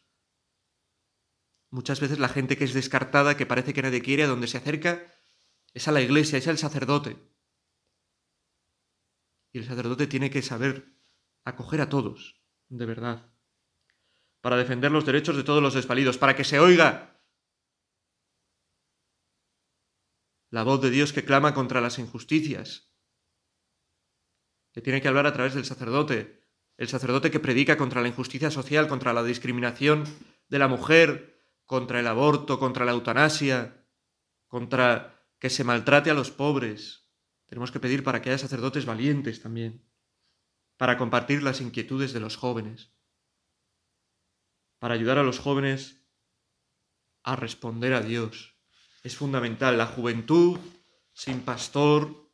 Muchas 1.70 2.00
veces 2.00 2.20
la 2.20 2.30
gente 2.30 2.58
que 2.58 2.64
es 2.64 2.74
descartada, 2.74 3.36
que 3.36 3.46
parece 3.46 3.74
que 3.74 3.82
nadie 3.82 4.02
quiere, 4.02 4.24
a 4.24 4.28
donde 4.28 4.48
se 4.48 4.58
acerca, 4.58 5.12
es 5.74 5.88
a 5.88 5.92
la 5.92 6.02
iglesia, 6.02 6.38
es 6.38 6.48
al 6.48 6.58
sacerdote. 6.58 7.18
Y 9.52 9.60
el 9.60 9.66
sacerdote 9.66 10.08
tiene 10.08 10.30
que 10.30 10.42
saber 10.42 10.95
acoger 11.46 11.80
a 11.82 11.90
todos, 11.90 12.42
de 12.68 12.86
verdad, 12.86 13.32
para 14.42 14.58
defender 14.58 14.92
los 14.92 15.06
derechos 15.06 15.38
de 15.38 15.44
todos 15.44 15.62
los 15.62 15.76
desvalidos, 15.76 16.18
para 16.18 16.36
que 16.36 16.44
se 16.44 16.60
oiga 16.60 17.22
la 20.50 20.64
voz 20.64 20.82
de 20.82 20.90
Dios 20.90 21.14
que 21.14 21.24
clama 21.24 21.54
contra 21.54 21.82
las 21.82 22.00
injusticias, 22.00 22.92
que 24.74 24.82
tiene 24.82 25.02
que 25.02 25.08
hablar 25.08 25.28
a 25.28 25.34
través 25.34 25.54
del 25.54 25.66
sacerdote, 25.66 26.44
el 26.78 26.88
sacerdote 26.88 27.32
que 27.32 27.40
predica 27.40 27.78
contra 27.78 28.02
la 28.02 28.08
injusticia 28.08 28.52
social, 28.52 28.88
contra 28.88 29.14
la 29.14 29.24
discriminación 29.24 30.04
de 30.50 30.60
la 30.60 30.68
mujer, 30.68 31.44
contra 31.66 32.00
el 32.00 32.08
aborto, 32.08 32.60
contra 32.60 32.86
la 32.86 32.92
eutanasia, 32.92 33.88
contra 34.48 35.26
que 35.40 35.50
se 35.50 35.64
maltrate 35.64 36.10
a 36.10 36.14
los 36.14 36.32
pobres. 36.32 37.10
Tenemos 37.46 37.72
que 37.72 37.80
pedir 37.80 38.04
para 38.04 38.22
que 38.22 38.30
haya 38.30 38.38
sacerdotes 38.38 38.86
valientes 38.86 39.42
también 39.42 39.86
para 40.78 40.98
compartir 40.98 41.44
las 41.44 41.62
inquietudes 41.62 42.14
de 42.14 42.20
los 42.20 42.38
jóvenes, 42.38 42.92
para 44.80 44.94
ayudar 44.94 45.18
a 45.18 45.24
los 45.24 45.40
jóvenes 45.40 46.06
a 47.24 47.36
responder 47.36 47.94
a 47.94 48.02
Dios. 48.02 48.56
Es 49.04 49.16
fundamental. 49.16 49.78
La 49.78 49.88
juventud 49.88 50.60
sin 51.14 51.42
pastor 51.42 52.32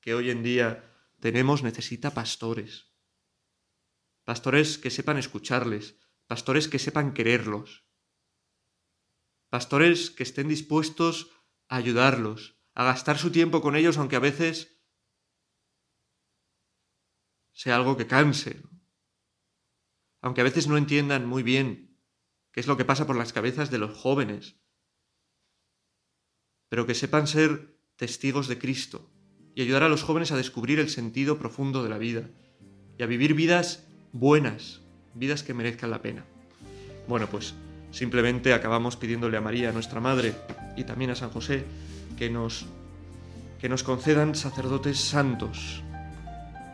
que 0.00 0.14
hoy 0.14 0.30
en 0.30 0.42
día 0.42 0.92
tenemos 1.20 1.62
necesita 1.62 2.12
pastores. 2.12 2.92
Pastores 4.24 4.78
que 4.78 4.90
sepan 4.90 5.18
escucharles, 5.18 5.96
pastores 6.26 6.68
que 6.68 6.78
sepan 6.78 7.12
quererlos, 7.12 7.84
pastores 9.48 10.10
que 10.10 10.22
estén 10.22 10.48
dispuestos 10.48 11.30
a 11.68 11.76
ayudarlos, 11.76 12.56
a 12.74 12.84
gastar 12.84 13.18
su 13.18 13.30
tiempo 13.30 13.60
con 13.60 13.76
ellos, 13.76 13.98
aunque 13.98 14.16
a 14.16 14.20
veces 14.20 14.71
sea 17.52 17.76
algo 17.76 17.96
que 17.96 18.06
canse. 18.06 18.62
Aunque 20.20 20.40
a 20.40 20.44
veces 20.44 20.68
no 20.68 20.76
entiendan 20.76 21.26
muy 21.26 21.42
bien 21.42 21.98
qué 22.52 22.60
es 22.60 22.66
lo 22.66 22.76
que 22.76 22.84
pasa 22.84 23.06
por 23.06 23.16
las 23.16 23.32
cabezas 23.32 23.70
de 23.70 23.78
los 23.78 23.96
jóvenes, 23.96 24.56
pero 26.68 26.86
que 26.86 26.94
sepan 26.94 27.26
ser 27.26 27.78
testigos 27.96 28.48
de 28.48 28.58
Cristo 28.58 29.10
y 29.54 29.62
ayudar 29.62 29.82
a 29.82 29.88
los 29.88 30.02
jóvenes 30.02 30.32
a 30.32 30.36
descubrir 30.36 30.80
el 30.80 30.88
sentido 30.88 31.38
profundo 31.38 31.82
de 31.82 31.90
la 31.90 31.98
vida 31.98 32.30
y 32.98 33.02
a 33.02 33.06
vivir 33.06 33.34
vidas 33.34 33.86
buenas, 34.12 34.80
vidas 35.14 35.42
que 35.42 35.54
merezcan 35.54 35.90
la 35.90 36.02
pena. 36.02 36.24
Bueno, 37.08 37.26
pues 37.28 37.54
simplemente 37.90 38.54
acabamos 38.54 38.96
pidiéndole 38.96 39.36
a 39.36 39.42
María, 39.42 39.72
nuestra 39.72 40.00
Madre, 40.00 40.34
y 40.76 40.84
también 40.84 41.10
a 41.10 41.14
San 41.14 41.30
José, 41.30 41.64
que 42.16 42.30
nos, 42.30 42.66
que 43.60 43.68
nos 43.68 43.82
concedan 43.82 44.34
sacerdotes 44.34 44.98
santos, 44.98 45.82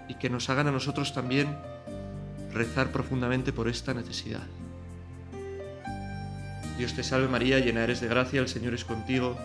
y 0.08 0.14
que 0.14 0.30
nos 0.30 0.50
hagan 0.50 0.68
a 0.68 0.72
nosotros 0.72 1.12
también 1.12 1.56
rezar 2.52 2.90
profundamente 2.90 3.52
por 3.52 3.68
esta 3.68 3.94
necesidad. 3.94 4.46
Dios 6.76 6.94
te 6.94 7.02
salve 7.02 7.28
María, 7.28 7.58
llena 7.58 7.84
eres 7.84 8.00
de 8.00 8.08
gracia, 8.08 8.40
el 8.40 8.48
Señor 8.48 8.74
es 8.74 8.84
contigo, 8.84 9.36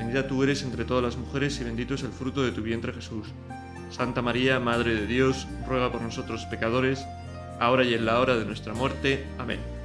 Bendita 0.00 0.26
tú 0.26 0.42
eres 0.42 0.62
entre 0.62 0.86
todas 0.86 1.04
las 1.04 1.18
mujeres 1.18 1.60
y 1.60 1.64
bendito 1.64 1.92
es 1.92 2.02
el 2.02 2.10
fruto 2.10 2.42
de 2.42 2.52
tu 2.52 2.62
vientre 2.62 2.94
Jesús. 2.94 3.26
Santa 3.90 4.22
María, 4.22 4.58
Madre 4.58 4.94
de 4.94 5.06
Dios, 5.06 5.46
ruega 5.68 5.92
por 5.92 6.00
nosotros 6.00 6.46
pecadores, 6.46 7.04
ahora 7.60 7.84
y 7.84 7.92
en 7.92 8.06
la 8.06 8.18
hora 8.18 8.36
de 8.36 8.46
nuestra 8.46 8.72
muerte. 8.72 9.26
Amén. 9.38 9.79